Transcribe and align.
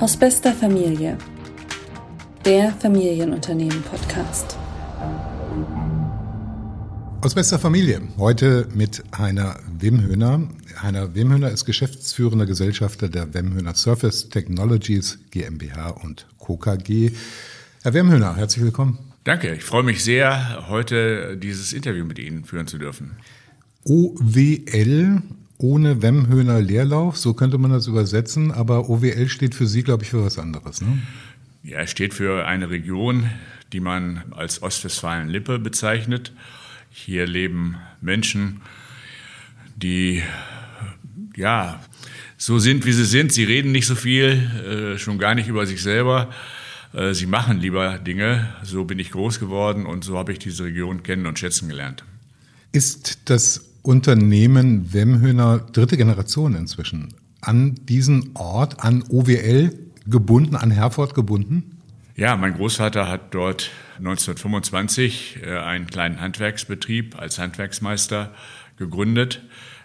Aus 0.00 0.16
bester 0.16 0.54
Familie. 0.54 1.18
Der 2.46 2.72
Familienunternehmen-Podcast. 2.72 4.56
Aus 7.20 7.34
bester 7.34 7.58
Familie. 7.58 8.00
Heute 8.16 8.66
mit 8.74 9.04
Heiner 9.18 9.60
Wimhöhner. 9.78 10.48
Heiner 10.80 11.14
Wimhöhner 11.14 11.50
ist 11.50 11.66
geschäftsführender 11.66 12.46
Gesellschafter 12.46 13.10
der 13.10 13.34
Wimhöhner 13.34 13.74
Surface 13.74 14.30
Technologies 14.30 15.18
GmbH 15.32 15.90
und 15.90 16.26
Co. 16.38 16.56
KG. 16.56 17.10
Herr 17.82 17.92
Wimhöhner, 17.92 18.36
herzlich 18.36 18.64
willkommen. 18.64 18.98
Danke, 19.24 19.52
ich 19.52 19.64
freue 19.64 19.82
mich 19.82 20.02
sehr, 20.02 20.64
heute 20.70 21.36
dieses 21.36 21.74
Interview 21.74 22.06
mit 22.06 22.18
Ihnen 22.18 22.46
führen 22.46 22.66
zu 22.66 22.78
dürfen. 22.78 23.18
OWL 23.84 25.20
ohne 25.62 26.02
Wemhöhner 26.02 26.60
Leerlauf, 26.60 27.16
so 27.16 27.34
könnte 27.34 27.58
man 27.58 27.70
das 27.70 27.86
übersetzen, 27.86 28.50
aber 28.50 28.88
OWL 28.88 29.28
steht 29.28 29.54
für 29.54 29.66
Sie, 29.66 29.82
glaube 29.82 30.04
ich, 30.04 30.10
für 30.10 30.24
was 30.24 30.38
anderes. 30.38 30.80
Ne? 30.80 30.98
Ja, 31.62 31.80
es 31.80 31.90
steht 31.90 32.14
für 32.14 32.46
eine 32.46 32.70
Region, 32.70 33.28
die 33.72 33.80
man 33.80 34.22
als 34.30 34.62
Ostwestfalen-Lippe 34.62 35.58
bezeichnet. 35.58 36.32
Hier 36.90 37.26
leben 37.26 37.76
Menschen, 38.00 38.62
die 39.76 40.22
ja 41.36 41.80
so 42.36 42.58
sind, 42.58 42.86
wie 42.86 42.92
sie 42.92 43.04
sind. 43.04 43.32
Sie 43.32 43.44
reden 43.44 43.70
nicht 43.70 43.86
so 43.86 43.94
viel, 43.94 44.94
äh, 44.94 44.98
schon 44.98 45.18
gar 45.18 45.34
nicht 45.34 45.48
über 45.48 45.66
sich 45.66 45.82
selber. 45.82 46.30
Äh, 46.94 47.12
sie 47.12 47.26
machen 47.26 47.60
lieber 47.60 47.98
Dinge. 47.98 48.48
So 48.62 48.84
bin 48.84 48.98
ich 48.98 49.10
groß 49.10 49.38
geworden 49.38 49.84
und 49.84 50.04
so 50.04 50.16
habe 50.16 50.32
ich 50.32 50.38
diese 50.38 50.64
Region 50.64 51.02
kennen 51.02 51.26
und 51.26 51.38
schätzen 51.38 51.68
gelernt. 51.68 52.04
Ist 52.72 53.28
das 53.28 53.69
Unternehmen 53.82 54.92
Wemhöhner 54.92 55.58
dritte 55.58 55.96
Generation 55.96 56.54
inzwischen 56.54 57.14
an 57.40 57.74
diesen 57.88 58.30
Ort, 58.34 58.84
an 58.84 59.04
OWL 59.08 59.72
gebunden, 60.06 60.56
an 60.56 60.70
Herford 60.70 61.14
gebunden? 61.14 61.78
Ja, 62.16 62.36
mein 62.36 62.54
Großvater 62.54 63.08
hat 63.08 63.32
dort 63.34 63.70
1925 63.98 65.38
äh, 65.42 65.56
einen 65.58 65.86
kleinen 65.86 66.20
Handwerksbetrieb 66.20 67.18
als 67.18 67.38
Handwerksmeister 67.38 68.34
gegründet. 68.76 69.42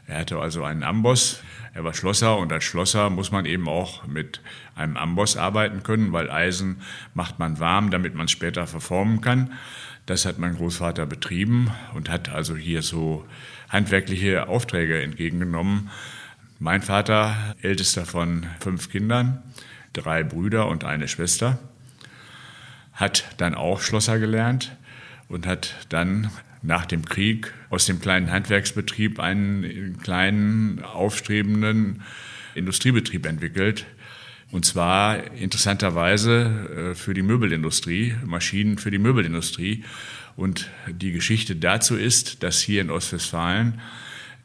Er 0.07 0.19
hatte 0.19 0.39
also 0.39 0.63
einen 0.63 0.83
Amboss. 0.83 1.41
Er 1.73 1.83
war 1.83 1.93
Schlosser 1.93 2.37
und 2.37 2.51
als 2.51 2.63
Schlosser 2.63 3.09
muss 3.09 3.31
man 3.31 3.45
eben 3.45 3.67
auch 3.67 4.05
mit 4.05 4.41
einem 4.75 4.97
Amboss 4.97 5.35
arbeiten 5.37 5.83
können, 5.83 6.13
weil 6.13 6.29
Eisen 6.29 6.81
macht 7.13 7.39
man 7.39 7.59
warm, 7.59 7.89
damit 7.89 8.15
man 8.15 8.25
es 8.25 8.31
später 8.31 8.67
verformen 8.67 9.21
kann. 9.21 9.53
Das 10.05 10.25
hat 10.25 10.37
mein 10.37 10.55
Großvater 10.55 11.05
betrieben 11.05 11.71
und 11.95 12.09
hat 12.09 12.29
also 12.29 12.55
hier 12.55 12.81
so 12.81 13.25
handwerkliche 13.69 14.47
Aufträge 14.47 15.01
entgegengenommen. 15.01 15.89
Mein 16.59 16.81
Vater, 16.81 17.55
ältester 17.61 18.05
von 18.05 18.45
fünf 18.59 18.89
Kindern, 18.89 19.43
drei 19.93 20.23
Brüder 20.23 20.67
und 20.67 20.83
eine 20.83 21.07
Schwester, 21.07 21.59
hat 22.93 23.25
dann 23.37 23.55
auch 23.55 23.81
Schlosser 23.81 24.19
gelernt 24.19 24.75
und 25.27 25.45
hat 25.45 25.75
dann 25.89 26.31
nach 26.61 26.85
dem 26.85 27.05
Krieg 27.05 27.53
aus 27.69 27.85
dem 27.85 27.99
kleinen 27.99 28.31
Handwerksbetrieb 28.31 29.19
einen 29.19 29.97
kleinen, 30.01 30.81
aufstrebenden 30.83 32.01
Industriebetrieb 32.55 33.25
entwickelt. 33.25 33.85
Und 34.51 34.65
zwar 34.65 35.31
interessanterweise 35.33 36.91
äh, 36.91 36.95
für 36.95 37.13
die 37.13 37.21
Möbelindustrie, 37.21 38.15
Maschinen 38.25 38.77
für 38.77 38.91
die 38.91 38.99
Möbelindustrie. 38.99 39.83
Und 40.35 40.69
die 40.89 41.11
Geschichte 41.11 41.55
dazu 41.55 41.95
ist, 41.95 42.43
dass 42.43 42.61
hier 42.61 42.81
in 42.81 42.89
Ostwestfalen 42.89 43.79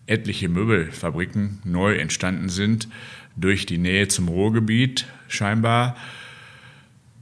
etliche 0.06 0.48
Möbelfabriken 0.48 1.60
neu 1.64 1.94
entstanden 1.96 2.48
sind 2.48 2.88
durch 3.36 3.66
die 3.66 3.78
Nähe 3.78 4.08
zum 4.08 4.28
Ruhrgebiet 4.28 5.06
scheinbar 5.28 5.96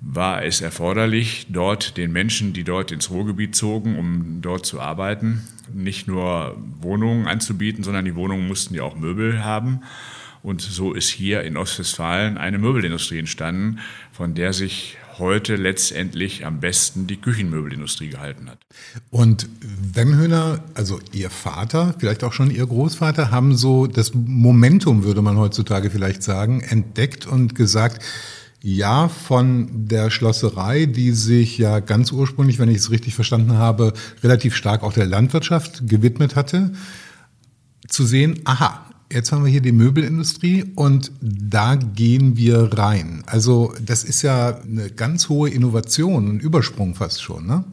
war 0.00 0.44
es 0.44 0.60
erforderlich, 0.60 1.46
dort 1.48 1.96
den 1.96 2.12
Menschen, 2.12 2.52
die 2.52 2.64
dort 2.64 2.92
ins 2.92 3.10
Ruhrgebiet 3.10 3.56
zogen, 3.56 3.98
um 3.98 4.40
dort 4.42 4.64
zu 4.64 4.80
arbeiten, 4.80 5.42
nicht 5.72 6.06
nur 6.06 6.56
Wohnungen 6.80 7.26
anzubieten, 7.26 7.82
sondern 7.82 8.04
die 8.04 8.14
Wohnungen 8.14 8.46
mussten 8.46 8.74
ja 8.74 8.84
auch 8.84 8.96
Möbel 8.96 9.44
haben. 9.44 9.80
Und 10.42 10.60
so 10.60 10.92
ist 10.92 11.08
hier 11.08 11.42
in 11.42 11.56
Ostwestfalen 11.56 12.38
eine 12.38 12.58
Möbelindustrie 12.58 13.18
entstanden, 13.18 13.80
von 14.12 14.34
der 14.34 14.52
sich 14.52 14.96
heute 15.18 15.56
letztendlich 15.56 16.46
am 16.46 16.60
besten 16.60 17.06
die 17.06 17.16
Küchenmöbelindustrie 17.16 18.08
gehalten 18.08 18.48
hat. 18.48 18.58
Und 19.10 19.48
Wemhöhner, 19.60 20.62
also 20.74 21.00
Ihr 21.12 21.30
Vater, 21.30 21.94
vielleicht 21.98 22.24
auch 22.24 22.32
schon 22.32 22.50
Ihr 22.50 22.66
Großvater, 22.66 23.30
haben 23.30 23.56
so 23.56 23.86
das 23.86 24.12
Momentum, 24.14 25.04
würde 25.04 25.22
man 25.22 25.36
heutzutage 25.36 25.90
vielleicht 25.90 26.22
sagen, 26.22 26.60
entdeckt 26.60 27.26
und 27.26 27.54
gesagt, 27.54 28.04
ja, 28.60 29.08
von 29.08 29.86
der 29.86 30.10
Schlosserei, 30.10 30.86
die 30.86 31.12
sich 31.12 31.58
ja 31.58 31.78
ganz 31.80 32.10
ursprünglich, 32.10 32.58
wenn 32.58 32.68
ich 32.68 32.78
es 32.78 32.90
richtig 32.90 33.14
verstanden 33.14 33.54
habe, 33.54 33.92
relativ 34.22 34.56
stark 34.56 34.82
auch 34.82 34.92
der 34.92 35.06
Landwirtschaft 35.06 35.88
gewidmet 35.88 36.34
hatte, 36.34 36.72
zu 37.86 38.04
sehen, 38.04 38.40
aha, 38.44 38.87
jetzt 39.10 39.32
haben 39.32 39.44
wir 39.44 39.50
hier 39.50 39.60
die 39.60 39.72
Möbelindustrie 39.72 40.72
und 40.74 41.12
da 41.20 41.76
gehen 41.76 42.36
wir 42.36 42.72
rein. 42.78 43.22
Also 43.26 43.74
das 43.80 44.04
ist 44.04 44.22
ja 44.22 44.60
eine 44.60 44.90
ganz 44.90 45.28
hohe 45.28 45.50
Innovation, 45.50 46.36
ein 46.36 46.40
Übersprung 46.40 46.94
fast 46.94 47.22
schon, 47.22 47.46
ne? 47.46 47.64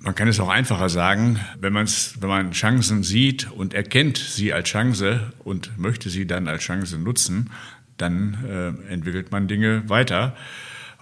Man 0.00 0.14
kann 0.14 0.28
es 0.28 0.38
auch 0.38 0.48
einfacher 0.48 0.88
sagen, 0.88 1.40
wenn, 1.60 1.72
man's, 1.72 2.14
wenn 2.20 2.28
man 2.28 2.52
Chancen 2.52 3.02
sieht 3.02 3.50
und 3.50 3.74
erkennt 3.74 4.16
sie 4.16 4.52
als 4.52 4.68
Chance 4.68 5.32
und 5.42 5.76
möchte 5.76 6.08
sie 6.08 6.24
dann 6.24 6.46
als 6.46 6.62
Chance 6.62 6.98
nutzen, 6.98 7.50
dann 7.96 8.38
äh, 8.48 8.92
entwickelt 8.92 9.32
man 9.32 9.48
Dinge 9.48 9.88
weiter. 9.88 10.36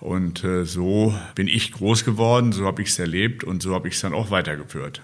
Und 0.00 0.44
äh, 0.44 0.64
so 0.64 1.14
bin 1.34 1.46
ich 1.46 1.72
groß 1.72 2.06
geworden, 2.06 2.52
so 2.52 2.64
habe 2.64 2.80
ich 2.80 2.88
es 2.88 2.98
erlebt 2.98 3.44
und 3.44 3.62
so 3.62 3.74
habe 3.74 3.88
ich 3.88 3.94
es 3.94 4.00
dann 4.00 4.14
auch 4.14 4.30
weitergeführt. 4.30 5.02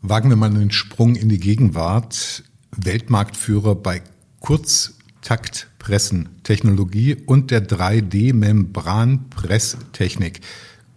Wagen 0.00 0.30
wir 0.30 0.36
mal 0.36 0.46
einen 0.46 0.70
Sprung 0.70 1.14
in 1.14 1.28
die 1.28 1.40
Gegenwart. 1.40 2.44
Weltmarktführer 2.76 3.74
bei 3.74 4.02
Kurztaktpressentechnologie 4.40 7.16
und 7.26 7.50
der 7.50 7.66
3D-Membranpresstechnik. 7.66 10.42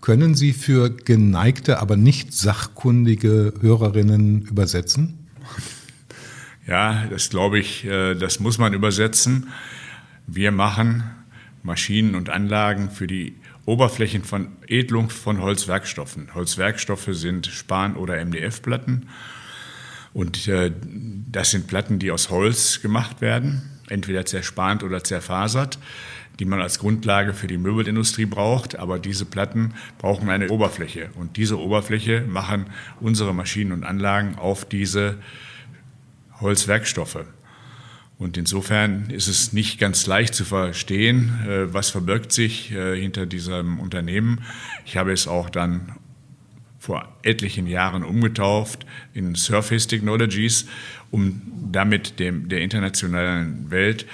Können 0.01 0.35
Sie 0.35 0.53
für 0.53 0.89
geneigte, 0.89 1.79
aber 1.79 1.95
nicht 1.95 2.33
sachkundige 2.33 3.53
Hörerinnen 3.61 4.41
übersetzen? 4.41 5.29
Ja, 6.67 7.05
das 7.07 7.29
glaube 7.29 7.59
ich, 7.59 7.85
äh, 7.85 8.15
das 8.15 8.39
muss 8.39 8.57
man 8.57 8.73
übersetzen. 8.73 9.49
Wir 10.25 10.51
machen 10.51 11.03
Maschinen 11.63 12.15
und 12.15 12.29
Anlagen 12.29 12.89
für 12.89 13.07
die 13.07 13.35
Oberflächen 13.65 14.23
von 14.23 14.47
Edlung 14.67 15.09
von 15.09 15.41
Holzwerkstoffen. 15.41 16.33
Holzwerkstoffe 16.33 17.09
sind 17.11 17.47
Span- 17.47 17.95
oder 17.95 18.17
MDF-Platten. 18.17 19.07
Und 20.13 20.47
äh, 20.47 20.71
das 21.31 21.51
sind 21.51 21.67
Platten, 21.67 21.99
die 21.99 22.11
aus 22.11 22.29
Holz 22.29 22.81
gemacht 22.81 23.21
werden, 23.21 23.61
entweder 23.89 24.25
zerspannt 24.25 24.83
oder 24.83 25.03
zerfasert, 25.03 25.79
die 26.39 26.45
man 26.45 26.61
als 26.61 26.79
Grundlage 26.79 27.33
für 27.33 27.47
die 27.47 27.57
Möbelindustrie 27.57 28.25
braucht. 28.25 28.77
Aber 28.77 28.99
diese 28.99 29.25
Platten 29.25 29.73
brauchen 29.97 30.29
eine 30.29 30.49
Oberfläche. 30.49 31.09
Und 31.15 31.37
diese 31.37 31.59
Oberfläche 31.59 32.21
machen 32.27 32.65
unsere 32.99 33.33
Maschinen 33.33 33.71
und 33.71 33.83
Anlagen 33.83 34.35
auf 34.35 34.65
diese 34.65 35.17
Holzwerkstoffe. 36.41 37.25
Und 38.17 38.37
insofern 38.37 39.09
ist 39.09 39.27
es 39.27 39.51
nicht 39.51 39.79
ganz 39.79 40.05
leicht 40.05 40.35
zu 40.35 40.45
verstehen, 40.45 41.39
äh, 41.47 41.73
was 41.73 41.89
verbirgt 41.89 42.31
sich 42.31 42.71
äh, 42.71 42.99
hinter 42.99 43.25
diesem 43.25 43.79
Unternehmen. 43.79 44.41
Ich 44.85 44.95
habe 44.95 45.11
es 45.11 45.27
auch 45.27 45.49
dann 45.49 45.97
vor 46.81 47.07
etlichen 47.21 47.67
Jahren 47.67 48.03
umgetauft 48.03 48.87
in 49.13 49.35
Surface 49.35 49.85
Technologies, 49.85 50.65
um 51.11 51.39
damit 51.71 52.17
dem, 52.19 52.49
der 52.49 52.61
internationalen 52.61 53.69
Welt 53.69 54.07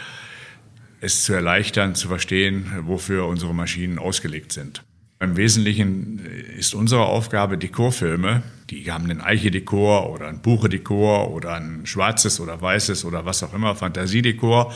es 1.00 1.24
zu 1.24 1.32
erleichtern, 1.32 1.96
zu 1.96 2.10
verstehen, 2.10 2.66
wofür 2.82 3.26
unsere 3.26 3.56
Maschinen 3.56 3.98
ausgelegt 3.98 4.52
sind. 4.52 4.84
Im 5.22 5.38
Wesentlichen 5.38 6.20
ist 6.58 6.76
unsere 6.76 7.06
Aufgabe, 7.06 7.58
Dekorfilme, 7.58 8.44
die 8.70 8.92
haben 8.92 9.06
einen 9.06 9.22
Eiche-Dekor 9.22 10.12
oder 10.12 10.28
ein 10.28 10.42
Buche-Dekor 10.42 11.32
oder 11.32 11.54
ein 11.54 11.86
schwarzes 11.86 12.42
oder 12.42 12.62
weißes 12.62 13.06
oder 13.06 13.26
was 13.26 13.44
auch 13.44 13.54
immer, 13.54 13.76
Fantasiedekor, 13.76 14.74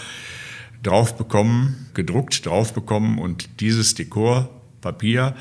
draufbekommen, 0.81 1.87
gedruckt 1.93 2.45
draufbekommen 2.45 3.17
und 3.19 3.59
dieses 3.59 3.95
Dekorpapier 3.95 5.35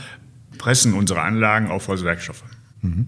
pressen 0.60 0.92
unsere 0.92 1.22
Anlagen 1.22 1.70
auf 1.70 1.88
Holzwerkstoffe. 1.88 2.44
Mhm. 2.82 3.06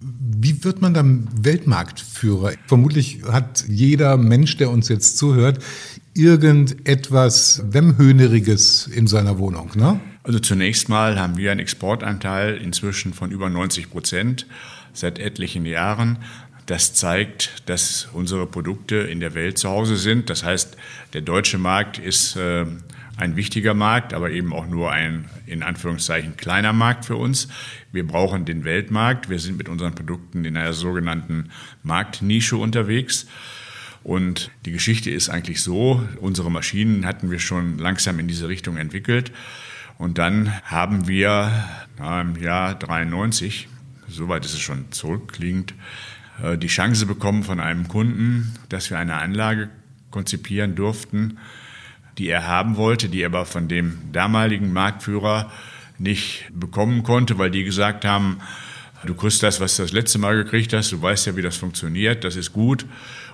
Wie 0.00 0.64
wird 0.64 0.82
man 0.82 0.92
dann 0.92 1.28
Weltmarktführer? 1.32 2.54
Vermutlich 2.66 3.22
hat 3.30 3.64
jeder 3.68 4.16
Mensch, 4.16 4.56
der 4.56 4.68
uns 4.68 4.88
jetzt 4.88 5.16
zuhört, 5.16 5.62
irgendetwas 6.12 7.62
Wemhöneriges 7.70 8.88
in 8.88 9.06
seiner 9.06 9.38
Wohnung, 9.38 9.70
ne? 9.76 10.00
Also 10.24 10.40
zunächst 10.40 10.88
mal 10.88 11.18
haben 11.18 11.36
wir 11.36 11.52
einen 11.52 11.60
Exportanteil 11.60 12.56
inzwischen 12.56 13.14
von 13.14 13.30
über 13.30 13.48
90 13.48 13.90
Prozent 13.90 14.46
seit 14.92 15.18
etlichen 15.20 15.64
Jahren. 15.64 16.18
Das 16.66 16.94
zeigt, 16.94 17.68
dass 17.68 18.08
unsere 18.12 18.46
Produkte 18.46 18.96
in 18.96 19.20
der 19.20 19.34
Welt 19.34 19.58
zu 19.58 19.68
Hause 19.68 19.96
sind. 19.96 20.30
Das 20.30 20.44
heißt, 20.44 20.76
der 21.12 21.20
deutsche 21.20 21.58
Markt 21.58 21.98
ist 21.98 22.36
äh, 22.36 22.66
ein 23.16 23.36
wichtiger 23.36 23.74
Markt, 23.74 24.14
aber 24.14 24.30
eben 24.30 24.52
auch 24.52 24.66
nur 24.66 24.90
ein 24.90 25.28
in 25.46 25.62
Anführungszeichen 25.62 26.36
kleiner 26.36 26.72
Markt 26.72 27.04
für 27.04 27.16
uns. 27.16 27.48
Wir 27.90 28.06
brauchen 28.06 28.44
den 28.44 28.64
Weltmarkt. 28.64 29.28
Wir 29.28 29.38
sind 29.38 29.58
mit 29.58 29.68
unseren 29.68 29.94
Produkten 29.94 30.44
in 30.44 30.56
einer 30.56 30.72
sogenannten 30.72 31.50
Marktnische 31.82 32.56
unterwegs. 32.56 33.26
Und 34.02 34.50
die 34.64 34.72
Geschichte 34.72 35.10
ist 35.10 35.28
eigentlich 35.28 35.62
so, 35.62 36.02
unsere 36.20 36.50
Maschinen 36.50 37.06
hatten 37.06 37.30
wir 37.30 37.38
schon 37.38 37.78
langsam 37.78 38.18
in 38.18 38.28
diese 38.28 38.48
Richtung 38.48 38.76
entwickelt. 38.76 39.32
Und 39.98 40.18
dann 40.18 40.52
haben 40.64 41.06
wir 41.06 41.52
im 41.98 42.36
Jahr 42.36 42.74
93, 42.74 43.68
soweit 44.08 44.44
ist 44.44 44.54
es 44.54 44.60
schon 44.60 44.90
zurückliegend, 44.90 45.74
die 46.58 46.66
Chance 46.66 47.06
bekommen 47.06 47.42
von 47.42 47.60
einem 47.60 47.88
Kunden, 47.88 48.54
dass 48.68 48.90
wir 48.90 48.98
eine 48.98 49.14
Anlage 49.14 49.70
konzipieren 50.10 50.74
durften, 50.74 51.38
die 52.18 52.28
er 52.28 52.46
haben 52.46 52.76
wollte, 52.76 53.08
die 53.08 53.24
aber 53.24 53.46
von 53.46 53.68
dem 53.68 53.98
damaligen 54.12 54.72
Marktführer 54.72 55.50
nicht 55.98 56.50
bekommen 56.52 57.02
konnte, 57.02 57.38
weil 57.38 57.50
die 57.50 57.64
gesagt 57.64 58.04
haben, 58.04 58.38
du 59.04 59.14
kriegst 59.14 59.42
das, 59.42 59.60
was 59.60 59.76
du 59.76 59.82
das 59.82 59.92
letzte 59.92 60.18
Mal 60.18 60.36
gekriegt 60.36 60.72
hast, 60.72 60.92
du 60.92 61.00
weißt 61.00 61.26
ja, 61.26 61.36
wie 61.36 61.42
das 61.42 61.56
funktioniert, 61.56 62.24
das 62.24 62.36
ist 62.36 62.52
gut 62.52 62.86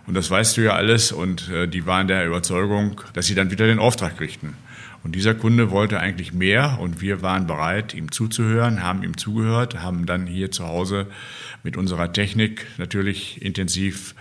und 0.07 0.15
das 0.15 0.31
weißt 0.31 0.57
du 0.57 0.63
ja 0.63 0.73
alles 0.73 1.13
und 1.13 1.49
äh, 1.49 1.67
die 1.67 1.87
waren 1.87 2.09
der 2.09 2.27
Überzeugung, 2.27 3.01
dass 3.15 3.27
sie 3.27 3.35
dann 3.35 3.51
wieder 3.51 3.67
den 3.67 3.79
Auftrag 3.79 4.17
kriegten. 4.17 4.55
Und 5.05 5.15
dieser 5.15 5.35
Kunde 5.35 5.71
wollte 5.71 6.01
eigentlich 6.01 6.33
mehr 6.33 6.79
und 6.81 7.01
wir 7.01 7.23
waren 7.23 7.47
bereit, 7.47 7.95
ihm 7.95 8.11
zuzuhören, 8.11 8.83
haben 8.83 9.03
ihm 9.03 9.17
zugehört, 9.17 9.81
haben 9.81 10.07
dann 10.07 10.27
hier 10.27 10.51
zu 10.51 10.67
Hause 10.67 11.07
mit 11.63 11.77
unserer 11.77 12.13
Technik 12.13 12.67
natürlich 12.79 13.41
intensiv 13.41 14.15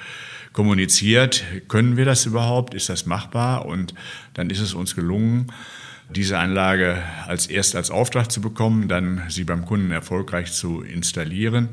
kommuniziert, 0.53 1.43
können 1.67 1.97
wir 1.97 2.05
das 2.05 2.25
überhaupt, 2.25 2.73
ist 2.73 2.89
das 2.89 3.05
machbar? 3.05 3.65
Und 3.65 3.93
dann 4.33 4.49
ist 4.49 4.59
es 4.59 4.73
uns 4.73 4.95
gelungen, 4.95 5.51
diese 6.09 6.39
Anlage 6.39 7.03
als 7.27 7.47
erst 7.47 7.75
als 7.75 7.91
Auftrag 7.91 8.31
zu 8.31 8.41
bekommen, 8.41 8.87
dann 8.87 9.23
sie 9.27 9.43
beim 9.43 9.65
Kunden 9.65 9.91
erfolgreich 9.91 10.51
zu 10.53 10.81
installieren. 10.81 11.69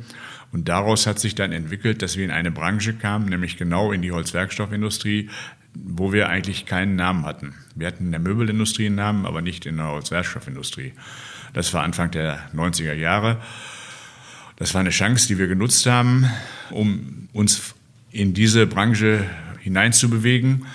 Und 0.53 0.69
daraus 0.69 1.07
hat 1.07 1.19
sich 1.19 1.35
dann 1.35 1.53
entwickelt, 1.53 2.03
dass 2.03 2.17
wir 2.17 2.25
in 2.25 2.31
eine 2.31 2.51
Branche 2.51 2.95
kamen, 2.95 3.27
nämlich 3.27 3.57
genau 3.57 3.91
in 3.91 4.03
die 4.03 4.13
Holzwerkstoffindustrie, 4.13 5.31
wo 5.75 6.13
wir 6.13 6.29
eigentlich 6.29 6.67
keinen 6.67 6.97
Namen 6.97 7.25
hatten. 7.25 7.55
Wir 7.75 7.87
hatten 7.87 8.07
in 8.07 8.11
der 8.13 8.21
Möbelindustrie 8.21 8.87
einen 8.87 8.95
Namen, 8.97 9.27
aber 9.27 9.43
nicht 9.43 9.67
in 9.67 9.77
der 9.77 9.89
Holzwerkstoffindustrie. 9.89 10.93
Das 11.53 11.73
war 11.75 11.83
Anfang 11.83 12.11
der 12.11 12.51
90er 12.55 12.95
Jahre. 12.95 13.39
Das 14.57 14.75
war 14.75 14.81
eine 14.81 14.91
Chance, 14.91 15.27
die 15.29 15.39
wir 15.39 15.49
genutzt 15.49 15.87
haben, 15.87 16.31
um 16.71 17.29
uns 17.33 17.75
in 18.11 18.35
diese 18.35 18.67
Branche 18.67 19.29
hineinzubewegen. 19.61 20.67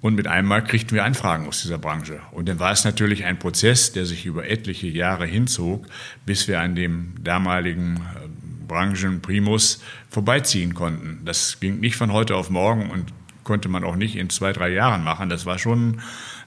Und 0.00 0.14
mit 0.14 0.26
einmal 0.26 0.62
kriegten 0.62 0.94
wir 0.94 1.04
Anfragen 1.04 1.48
aus 1.48 1.62
dieser 1.62 1.78
Branche. 1.78 2.20
Und 2.32 2.48
dann 2.48 2.58
war 2.58 2.70
es 2.70 2.84
natürlich 2.84 3.24
ein 3.24 3.38
Prozess, 3.38 3.92
der 3.92 4.06
sich 4.06 4.24
über 4.24 4.48
etliche 4.48 4.86
Jahre 4.86 5.26
hinzog, 5.26 5.86
bis 6.24 6.48
wir 6.48 6.60
an 6.60 6.74
dem 6.74 7.14
damaligen 7.22 7.96
äh, 7.96 8.28
Branchenprimus 8.68 9.82
vorbeiziehen 10.08 10.74
konnten. 10.74 11.22
Das 11.24 11.60
ging 11.60 11.80
nicht 11.80 11.96
von 11.96 12.12
heute 12.12 12.36
auf 12.36 12.50
morgen 12.50 12.90
und 12.90 13.12
konnte 13.46 13.68
man 13.68 13.84
auch 13.84 13.96
nicht 13.96 14.16
in 14.16 14.28
zwei, 14.28 14.52
drei 14.52 14.70
Jahren 14.70 15.04
machen. 15.04 15.30
Das 15.30 15.46
war 15.46 15.58
schon 15.58 16.00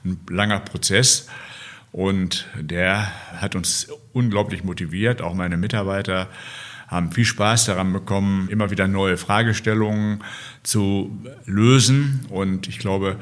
ein 0.04 0.20
langer 0.28 0.60
Prozess. 0.60 1.26
Und 1.92 2.46
der 2.60 3.10
hat 3.40 3.56
uns 3.56 3.88
unglaublich 4.12 4.62
motiviert, 4.62 5.22
auch 5.22 5.34
meine 5.34 5.56
Mitarbeiter 5.56 6.28
haben 6.86 7.12
viel 7.12 7.24
Spaß 7.24 7.66
daran 7.66 7.92
bekommen, 7.92 8.48
immer 8.48 8.70
wieder 8.70 8.88
neue 8.88 9.16
Fragestellungen 9.16 10.22
zu 10.62 11.16
lösen. 11.46 12.26
Und 12.28 12.68
ich 12.68 12.78
glaube, 12.78 13.16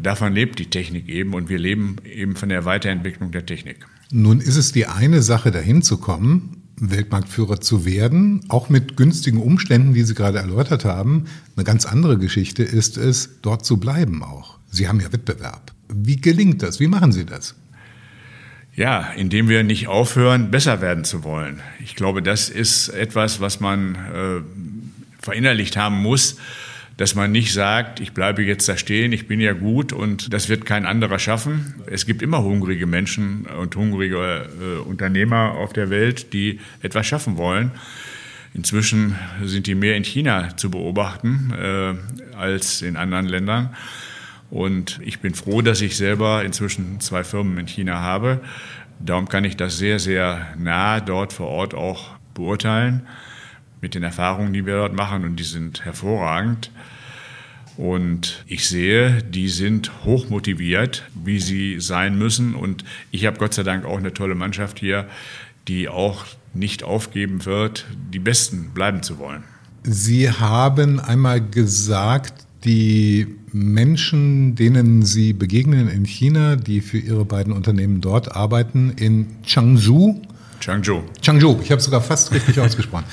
davon 0.00 0.32
lebt 0.32 0.58
die 0.58 0.70
Technik 0.70 1.08
eben 1.08 1.34
und 1.34 1.48
wir 1.48 1.58
leben 1.58 1.96
eben 2.04 2.36
von 2.36 2.48
der 2.48 2.64
Weiterentwicklung 2.64 3.32
der 3.32 3.44
Technik. 3.44 3.86
Nun 4.12 4.40
ist 4.40 4.56
es 4.56 4.70
die 4.70 4.86
eine 4.86 5.20
Sache, 5.20 5.50
dahin 5.50 5.82
zu 5.82 5.98
kommen, 5.98 6.55
Weltmarktführer 6.78 7.60
zu 7.60 7.84
werden, 7.84 8.44
auch 8.48 8.68
mit 8.68 8.96
günstigen 8.96 9.40
Umständen, 9.40 9.94
die 9.94 10.02
Sie 10.02 10.14
gerade 10.14 10.38
erläutert 10.38 10.84
haben. 10.84 11.24
Eine 11.56 11.64
ganz 11.64 11.86
andere 11.86 12.18
Geschichte 12.18 12.62
ist 12.62 12.98
es, 12.98 13.40
dort 13.42 13.64
zu 13.64 13.78
bleiben 13.78 14.22
auch. 14.22 14.58
Sie 14.70 14.88
haben 14.88 15.00
ja 15.00 15.12
Wettbewerb. 15.12 15.72
Wie 15.88 16.16
gelingt 16.16 16.62
das? 16.62 16.80
Wie 16.80 16.88
machen 16.88 17.12
Sie 17.12 17.24
das? 17.24 17.54
Ja, 18.74 19.10
indem 19.16 19.48
wir 19.48 19.62
nicht 19.62 19.88
aufhören, 19.88 20.50
besser 20.50 20.82
werden 20.82 21.04
zu 21.04 21.24
wollen. 21.24 21.60
Ich 21.82 21.96
glaube, 21.96 22.22
das 22.22 22.50
ist 22.50 22.90
etwas, 22.90 23.40
was 23.40 23.58
man 23.58 23.94
äh, 23.94 24.40
verinnerlicht 25.18 25.78
haben 25.78 25.96
muss, 26.02 26.36
dass 26.96 27.14
man 27.14 27.30
nicht 27.30 27.52
sagt, 27.52 28.00
ich 28.00 28.12
bleibe 28.12 28.42
jetzt 28.42 28.68
da 28.68 28.76
stehen, 28.76 29.12
ich 29.12 29.28
bin 29.28 29.38
ja 29.40 29.52
gut 29.52 29.92
und 29.92 30.32
das 30.32 30.48
wird 30.48 30.64
kein 30.64 30.86
anderer 30.86 31.18
schaffen. 31.18 31.74
Es 31.86 32.06
gibt 32.06 32.22
immer 32.22 32.42
hungrige 32.42 32.86
Menschen 32.86 33.46
und 33.46 33.76
hungrige 33.76 34.48
äh, 34.60 34.78
Unternehmer 34.78 35.52
auf 35.52 35.72
der 35.74 35.90
Welt, 35.90 36.32
die 36.32 36.58
etwas 36.80 37.06
schaffen 37.06 37.36
wollen. 37.36 37.70
Inzwischen 38.54 39.14
sind 39.44 39.66
die 39.66 39.74
mehr 39.74 39.96
in 39.96 40.04
China 40.04 40.56
zu 40.56 40.70
beobachten 40.70 41.52
äh, 41.52 41.94
als 42.34 42.80
in 42.80 42.96
anderen 42.96 43.26
Ländern. 43.26 43.76
Und 44.48 44.98
ich 45.04 45.20
bin 45.20 45.34
froh, 45.34 45.60
dass 45.60 45.82
ich 45.82 45.96
selber 45.96 46.44
inzwischen 46.44 47.00
zwei 47.00 47.24
Firmen 47.24 47.58
in 47.58 47.66
China 47.66 48.00
habe. 48.00 48.40
Darum 49.00 49.28
kann 49.28 49.44
ich 49.44 49.58
das 49.58 49.76
sehr, 49.76 49.98
sehr 49.98 50.46
nah 50.56 51.00
dort 51.00 51.34
vor 51.34 51.48
Ort 51.48 51.74
auch 51.74 52.12
beurteilen 52.32 53.06
mit 53.80 53.94
den 53.94 54.02
Erfahrungen, 54.02 54.52
die 54.52 54.66
wir 54.66 54.76
dort 54.76 54.94
machen. 54.94 55.24
Und 55.24 55.36
die 55.36 55.44
sind 55.44 55.84
hervorragend. 55.84 56.70
Und 57.76 58.44
ich 58.46 58.68
sehe, 58.68 59.22
die 59.22 59.48
sind 59.48 60.04
hoch 60.04 60.30
motiviert, 60.30 61.04
wie 61.14 61.40
sie 61.40 61.80
sein 61.80 62.16
müssen. 62.18 62.54
Und 62.54 62.84
ich 63.10 63.26
habe 63.26 63.38
Gott 63.38 63.54
sei 63.54 63.64
Dank 63.64 63.84
auch 63.84 63.98
eine 63.98 64.14
tolle 64.14 64.34
Mannschaft 64.34 64.78
hier, 64.78 65.06
die 65.68 65.88
auch 65.88 66.24
nicht 66.54 66.82
aufgeben 66.82 67.44
wird, 67.44 67.86
die 68.12 68.18
Besten 68.18 68.70
bleiben 68.72 69.02
zu 69.02 69.18
wollen. 69.18 69.44
Sie 69.82 70.30
haben 70.30 70.98
einmal 71.00 71.40
gesagt, 71.40 72.46
die 72.64 73.26
Menschen, 73.52 74.54
denen 74.56 75.02
Sie 75.04 75.32
begegnen 75.32 75.88
in 75.88 76.04
China, 76.04 76.56
die 76.56 76.80
für 76.80 76.98
Ihre 76.98 77.24
beiden 77.24 77.52
Unternehmen 77.52 78.00
dort 78.00 78.34
arbeiten, 78.34 78.94
in 78.96 79.26
Changzhou. 79.44 80.20
Changzhou. 80.60 81.04
Changzhou, 81.22 81.60
ich 81.62 81.70
habe 81.70 81.78
es 81.78 81.84
sogar 81.84 82.00
fast 82.00 82.32
richtig 82.32 82.58
ausgesprochen. 82.60 83.04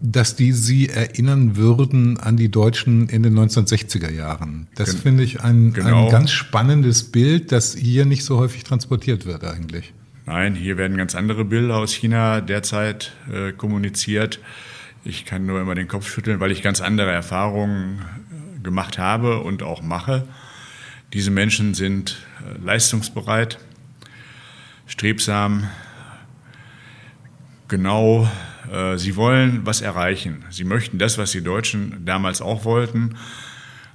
Dass 0.00 0.36
die 0.36 0.52
Sie 0.52 0.88
erinnern 0.88 1.56
würden 1.56 2.18
an 2.18 2.36
die 2.36 2.50
Deutschen 2.50 3.08
in 3.08 3.22
den 3.22 3.34
1960er 3.38 4.10
Jahren. 4.10 4.68
Das 4.74 4.90
Gen 4.90 5.00
finde 5.00 5.22
ich 5.22 5.40
ein, 5.40 5.72
genau. 5.72 6.04
ein 6.04 6.10
ganz 6.10 6.32
spannendes 6.32 7.04
Bild, 7.04 7.50
das 7.50 7.74
hier 7.74 8.04
nicht 8.04 8.24
so 8.24 8.38
häufig 8.38 8.64
transportiert 8.64 9.24
wird 9.24 9.44
eigentlich. 9.44 9.94
Nein, 10.26 10.54
hier 10.54 10.76
werden 10.76 10.96
ganz 10.96 11.14
andere 11.14 11.44
Bilder 11.44 11.76
aus 11.76 11.92
China 11.92 12.40
derzeit 12.40 13.12
äh, 13.32 13.52
kommuniziert. 13.52 14.40
Ich 15.04 15.24
kann 15.24 15.46
nur 15.46 15.60
immer 15.60 15.76
den 15.76 15.86
Kopf 15.86 16.08
schütteln, 16.08 16.40
weil 16.40 16.50
ich 16.50 16.62
ganz 16.62 16.80
andere 16.80 17.12
Erfahrungen 17.12 18.00
gemacht 18.62 18.98
habe 18.98 19.40
und 19.40 19.62
auch 19.62 19.82
mache. 19.82 20.26
Diese 21.12 21.30
Menschen 21.30 21.74
sind 21.74 22.18
äh, 22.40 22.58
leistungsbereit, 22.64 23.58
strebsam, 24.86 25.68
genau. 27.68 28.28
Äh, 28.72 28.98
sie 28.98 29.16
wollen 29.16 29.60
was 29.64 29.80
erreichen. 29.80 30.44
Sie 30.50 30.64
möchten 30.64 30.98
das, 30.98 31.18
was 31.18 31.32
die 31.32 31.42
Deutschen 31.42 32.04
damals 32.04 32.40
auch 32.40 32.64
wollten, 32.64 33.16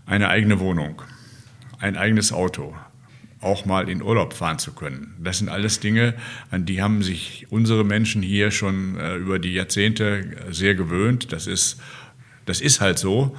eine 0.06 0.30
eigene 0.30 0.60
Wohnung, 0.60 1.02
ein 1.80 1.96
eigenes 1.96 2.34
Auto, 2.34 2.76
auch 3.42 3.66
mal 3.66 3.90
in 3.90 4.02
Urlaub 4.02 4.34
fahren 4.34 4.60
zu 4.60 4.74
können. 4.74 5.16
Das 5.20 5.40
sind 5.40 5.50
alles 5.50 5.80
Dinge, 5.80 6.14
an 6.52 6.66
die 6.66 6.82
haben 6.82 7.02
sich 7.02 7.48
unsere 7.50 7.84
Menschen 7.84 8.22
hier 8.22 8.52
schon 8.52 8.98
äh, 8.98 9.16
über 9.16 9.40
die 9.40 9.54
Jahrzehnte 9.54 10.26
sehr 10.52 10.76
gewöhnt. 10.76 11.32
Das 11.32 11.48
ist, 11.48 11.82
das 12.46 12.62
ist 12.62 12.82
halt 12.82 13.00
so. 13.00 13.36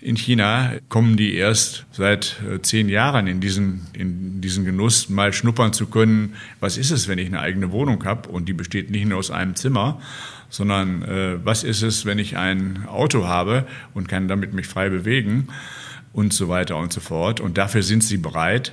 In 0.00 0.16
China 0.16 0.74
kommen 0.88 1.16
die 1.16 1.34
erst 1.34 1.86
seit 1.90 2.40
äh, 2.48 2.62
zehn 2.62 2.88
Jahren 2.88 3.26
in 3.26 3.40
diesen, 3.40 3.86
in 3.94 4.40
diesen 4.40 4.64
Genuss, 4.64 5.08
mal 5.08 5.32
schnuppern 5.32 5.72
zu 5.72 5.86
können, 5.86 6.34
was 6.60 6.76
ist 6.76 6.92
es, 6.92 7.08
wenn 7.08 7.18
ich 7.18 7.26
eine 7.26 7.40
eigene 7.40 7.72
Wohnung 7.72 8.04
habe 8.04 8.28
und 8.28 8.48
die 8.48 8.52
besteht 8.52 8.90
nicht 8.90 9.06
nur 9.06 9.18
aus 9.18 9.30
einem 9.30 9.56
Zimmer, 9.56 10.00
sondern 10.50 11.02
äh, 11.02 11.44
was 11.44 11.64
ist 11.64 11.82
es, 11.82 12.04
wenn 12.04 12.18
ich 12.18 12.36
ein 12.36 12.86
Auto 12.86 13.26
habe 13.26 13.66
und 13.94 14.08
kann 14.08 14.28
damit 14.28 14.54
mich 14.54 14.66
frei 14.66 14.88
bewegen 14.88 15.48
und 16.12 16.32
so 16.32 16.48
weiter 16.48 16.76
und 16.76 16.92
so 16.92 17.00
fort. 17.00 17.40
Und 17.40 17.58
dafür 17.58 17.82
sind 17.82 18.02
sie 18.02 18.16
bereit, 18.16 18.72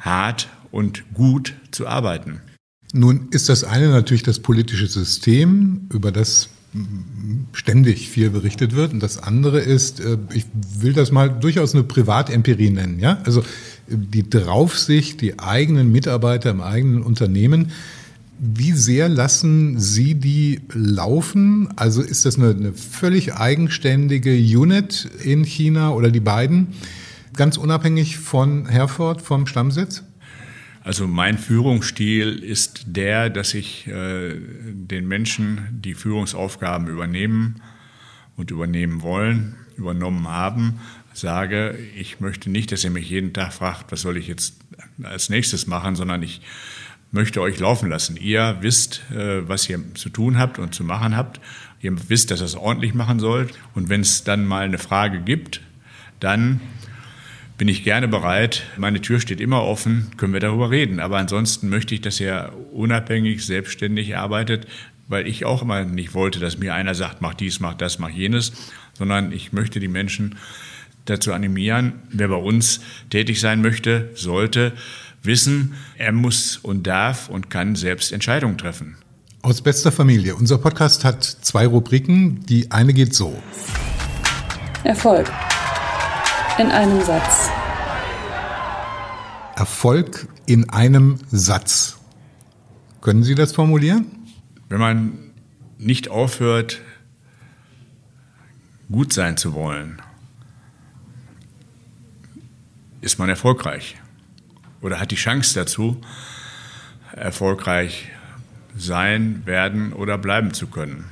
hart 0.00 0.48
und 0.70 1.04
gut 1.14 1.54
zu 1.70 1.86
arbeiten. 1.86 2.40
Nun 2.92 3.28
ist 3.30 3.48
das 3.48 3.64
eine 3.64 3.88
natürlich 3.88 4.22
das 4.22 4.40
politische 4.40 4.86
System, 4.86 5.88
über 5.92 6.12
das 6.12 6.50
ständig 7.52 8.08
viel 8.08 8.30
berichtet 8.30 8.74
wird. 8.74 8.92
Und 8.92 9.02
das 9.02 9.18
andere 9.18 9.60
ist, 9.60 10.00
äh, 10.00 10.16
ich 10.32 10.46
will 10.78 10.94
das 10.94 11.12
mal 11.12 11.28
durchaus 11.28 11.74
eine 11.74 11.84
Privatempirie 11.84 12.70
nennen. 12.70 12.98
Ja? 12.98 13.20
Also 13.24 13.44
die 13.86 14.28
Draufsicht, 14.28 15.20
die 15.20 15.38
eigenen 15.38 15.92
Mitarbeiter 15.92 16.50
im 16.50 16.62
eigenen 16.62 17.02
Unternehmen, 17.02 17.72
Wie 18.44 18.72
sehr 18.72 19.08
lassen 19.08 19.78
Sie 19.78 20.16
die 20.16 20.62
laufen? 20.72 21.68
Also 21.76 22.02
ist 22.02 22.26
das 22.26 22.38
eine, 22.38 22.50
eine 22.50 22.72
völlig 22.72 23.36
eigenständige 23.36 24.32
Unit 24.34 25.08
in 25.22 25.44
China 25.44 25.90
oder 25.92 26.10
die 26.10 26.18
beiden, 26.18 26.74
ganz 27.36 27.56
unabhängig 27.56 28.18
von 28.18 28.66
Herford, 28.66 29.22
vom 29.22 29.46
Stammsitz? 29.46 30.02
Also 30.82 31.06
mein 31.06 31.38
Führungsstil 31.38 32.42
ist 32.42 32.82
der, 32.88 33.30
dass 33.30 33.54
ich 33.54 33.86
äh, 33.86 34.34
den 34.34 35.06
Menschen 35.06 35.68
die 35.70 35.94
Führungsaufgaben 35.94 36.88
übernehmen 36.88 37.62
und 38.36 38.50
übernehmen 38.50 39.02
wollen, 39.02 39.54
übernommen 39.76 40.26
haben, 40.26 40.80
sage, 41.12 41.78
ich 41.96 42.18
möchte 42.18 42.50
nicht, 42.50 42.72
dass 42.72 42.82
ihr 42.82 42.90
mich 42.90 43.08
jeden 43.08 43.32
Tag 43.32 43.52
fragt, 43.52 43.92
was 43.92 44.00
soll 44.00 44.16
ich 44.16 44.26
jetzt 44.26 44.56
als 45.04 45.28
nächstes 45.28 45.68
machen, 45.68 45.94
sondern 45.94 46.24
ich 46.24 46.40
möchte 47.12 47.40
euch 47.40 47.60
laufen 47.60 47.88
lassen. 47.88 48.16
Ihr 48.16 48.56
wisst, 48.60 49.02
äh, 49.12 49.46
was 49.48 49.68
ihr 49.68 49.80
zu 49.94 50.08
tun 50.08 50.38
habt 50.38 50.58
und 50.58 50.74
zu 50.74 50.82
machen 50.82 51.16
habt. 51.16 51.40
Ihr 51.80 51.94
wisst, 52.08 52.30
dass 52.30 52.40
ihr 52.40 52.46
es 52.46 52.56
ordentlich 52.56 52.94
machen 52.94 53.20
sollt. 53.20 53.54
Und 53.74 53.88
wenn 53.88 54.00
es 54.00 54.24
dann 54.24 54.44
mal 54.44 54.64
eine 54.64 54.78
Frage 54.78 55.20
gibt, 55.20 55.60
dann 56.18 56.60
bin 57.58 57.68
ich 57.68 57.84
gerne 57.84 58.08
bereit. 58.08 58.64
Meine 58.76 59.00
Tür 59.00 59.20
steht 59.20 59.40
immer 59.40 59.62
offen, 59.62 60.10
können 60.16 60.32
wir 60.32 60.40
darüber 60.40 60.70
reden. 60.70 61.00
Aber 61.00 61.18
ansonsten 61.18 61.68
möchte 61.68 61.94
ich, 61.94 62.00
dass 62.00 62.18
ihr 62.18 62.52
unabhängig, 62.72 63.44
selbstständig 63.44 64.16
arbeitet, 64.16 64.66
weil 65.06 65.26
ich 65.28 65.44
auch 65.44 65.62
immer 65.62 65.84
nicht 65.84 66.14
wollte, 66.14 66.40
dass 66.40 66.58
mir 66.58 66.74
einer 66.74 66.94
sagt, 66.94 67.20
mach 67.20 67.34
dies, 67.34 67.60
mach 67.60 67.74
das, 67.74 67.98
mach 67.98 68.08
jenes, 68.08 68.52
sondern 68.94 69.32
ich 69.32 69.52
möchte 69.52 69.80
die 69.80 69.88
Menschen 69.88 70.36
dazu 71.04 71.32
animieren, 71.32 71.94
wer 72.10 72.28
bei 72.28 72.36
uns 72.36 72.80
tätig 73.10 73.40
sein 73.40 73.60
möchte, 73.60 74.10
sollte 74.14 74.72
wissen, 75.22 75.74
er 75.96 76.12
muss 76.12 76.56
und 76.56 76.86
darf 76.86 77.28
und 77.28 77.50
kann 77.50 77.76
selbst 77.76 78.12
Entscheidungen 78.12 78.58
treffen. 78.58 78.96
Aus 79.42 79.60
bester 79.60 79.90
Familie. 79.90 80.36
Unser 80.36 80.58
Podcast 80.58 81.04
hat 81.04 81.24
zwei 81.24 81.66
Rubriken. 81.66 82.44
Die 82.46 82.70
eine 82.70 82.92
geht 82.92 83.14
so. 83.14 83.42
Erfolg. 84.84 85.30
In 86.58 86.70
einem 86.70 87.00
Satz. 87.02 87.50
Erfolg 89.56 90.28
in 90.46 90.70
einem 90.70 91.18
Satz. 91.30 91.98
Können 93.00 93.22
Sie 93.22 93.34
das 93.34 93.52
formulieren? 93.52 94.06
Wenn 94.68 94.80
man 94.80 95.32
nicht 95.78 96.08
aufhört, 96.08 96.80
gut 98.90 99.12
sein 99.12 99.36
zu 99.36 99.54
wollen, 99.54 100.00
ist 103.00 103.18
man 103.18 103.28
erfolgreich 103.28 103.96
oder 104.82 105.00
hat 105.00 105.10
die 105.10 105.16
Chance 105.16 105.54
dazu, 105.54 106.00
erfolgreich 107.12 108.10
sein, 108.76 109.42
werden 109.46 109.92
oder 109.92 110.18
bleiben 110.18 110.52
zu 110.52 110.66
können. 110.66 111.04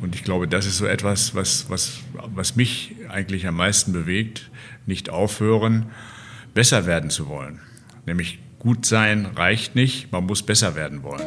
Und 0.00 0.14
ich 0.14 0.24
glaube, 0.24 0.48
das 0.48 0.66
ist 0.66 0.78
so 0.78 0.86
etwas, 0.86 1.34
was, 1.34 1.68
was, 1.68 2.00
was 2.12 2.56
mich 2.56 2.94
eigentlich 3.08 3.46
am 3.46 3.56
meisten 3.56 3.92
bewegt, 3.92 4.50
nicht 4.86 5.10
aufhören, 5.10 5.86
besser 6.52 6.86
werden 6.86 7.10
zu 7.10 7.28
wollen. 7.28 7.60
Nämlich 8.06 8.38
gut 8.58 8.86
sein 8.86 9.26
reicht 9.26 9.74
nicht, 9.74 10.12
man 10.12 10.24
muss 10.24 10.42
besser 10.42 10.74
werden 10.74 11.02
wollen. 11.02 11.26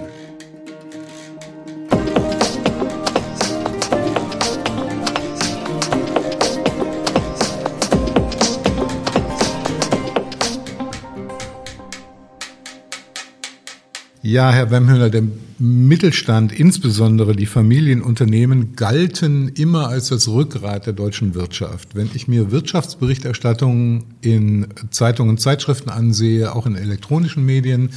Ja, 14.28 14.52
Herr 14.52 14.72
Wemhöhner, 14.72 15.10
der 15.10 15.24
Mittelstand, 15.58 16.52
insbesondere 16.52 17.34
die 17.34 17.46
Familienunternehmen, 17.46 18.76
galten 18.76 19.48
immer 19.56 19.88
als 19.88 20.10
das 20.10 20.28
Rückgrat 20.28 20.86
der 20.86 20.92
deutschen 20.92 21.34
Wirtschaft. 21.34 21.96
Wenn 21.96 22.10
ich 22.14 22.28
mir 22.28 22.52
Wirtschaftsberichterstattungen 22.52 24.04
in 24.20 24.68
Zeitungen 24.92 25.30
und 25.30 25.38
Zeitschriften 25.38 25.90
ansehe, 25.90 26.54
auch 26.54 26.66
in 26.66 26.76
elektronischen 26.76 27.46
Medien, 27.46 27.92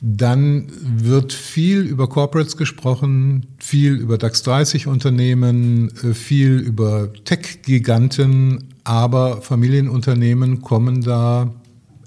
dann 0.00 0.68
wird 0.80 1.32
viel 1.32 1.80
über 1.80 2.08
Corporates 2.08 2.56
gesprochen, 2.56 3.46
viel 3.58 3.94
über 3.94 4.16
DAX 4.16 4.44
30 4.44 4.86
Unternehmen, 4.86 5.90
äh, 6.04 6.14
viel 6.14 6.52
über 6.52 7.12
Tech-Giganten, 7.24 8.68
aber 8.84 9.42
Familienunternehmen 9.42 10.62
kommen 10.62 11.00
da, 11.00 11.52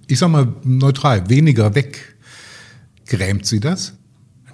ich 0.07 0.19
sag 0.19 0.29
mal 0.31 0.53
neutral, 0.63 1.29
weniger 1.29 1.75
weg. 1.75 2.16
Grämt 3.08 3.46
Sie 3.46 3.60
das? 3.60 3.98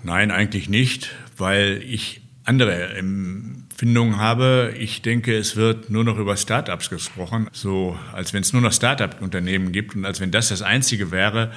Nein, 0.04 0.32
eigentlich 0.32 0.70
nicht, 0.70 1.12
weil 1.38 1.82
ich 1.88 2.22
andere 2.44 2.94
Empfindungen 2.96 4.18
habe. 4.18 4.74
Ich 4.78 5.02
denke, 5.02 5.36
es 5.36 5.56
wird 5.56 5.90
nur 5.90 6.04
noch 6.04 6.18
über 6.18 6.38
Startups 6.38 6.90
gesprochen, 6.90 7.50
so 7.52 7.98
als 8.12 8.34
wenn 8.34 8.42
es 8.42 8.54
nur 8.54 8.62
noch 8.62 8.74
Startup-Unternehmen 8.74 9.72
gibt 9.72 9.96
und 9.96 10.06
als 10.06 10.20
wenn 10.20 10.32
das 10.32 10.50
das 10.50 10.62
Einzige 10.62 11.12
wäre, 11.12 11.52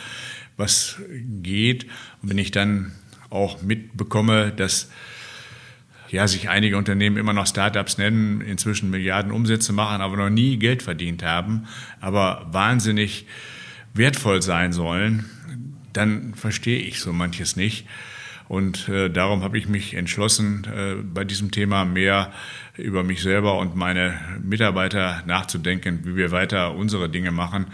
was 0.57 0.97
geht. 1.43 1.85
Und 2.23 2.31
wenn 2.31 2.39
ich 2.39 2.51
dann 2.51 2.93
auch 3.31 3.63
mitbekomme, 3.63 4.53
dass 4.53 4.89
ja, 6.09 6.29
sich 6.29 6.49
einige 6.49 6.79
Unternehmen 6.79 7.17
immer 7.17 7.33
noch 7.33 7.47
Startups 7.47 7.99
nennen, 7.99 8.41
inzwischen 8.41 8.91
Milliarden 8.91 9.33
Umsätze 9.33 9.73
machen, 9.73 10.01
aber 10.01 10.17
noch 10.17 10.31
nie 10.31 10.57
Geld 10.57 10.83
verdient 10.83 11.23
haben, 11.25 11.67
aber 12.01 12.47
wahnsinnig 12.53 13.27
wertvoll 13.93 14.41
sein 14.41 14.73
sollen, 14.73 15.25
dann 15.97 16.35
verstehe 16.35 16.79
ich 16.79 17.01
so 17.01 17.13
manches 17.13 17.57
nicht. 17.57 17.87
Und 18.49 18.89
äh, 18.89 19.11
darum 19.11 19.43
habe 19.43 19.59
ich 19.59 19.69
mich 19.69 19.95
entschlossen, 19.95 20.67
äh, 20.73 20.95
bei 21.03 21.25
diesem 21.25 21.51
Thema 21.51 21.85
mehr 21.85 22.33
über 22.77 23.03
mich 23.03 23.23
selber 23.23 23.59
und 23.59 23.75
meine 23.75 24.15
Mitarbeiter 24.43 25.23
nachzudenken, 25.27 26.01
wie 26.05 26.15
wir 26.15 26.31
weiter 26.31 26.75
unsere 26.75 27.09
Dinge 27.09 27.33
machen 27.33 27.67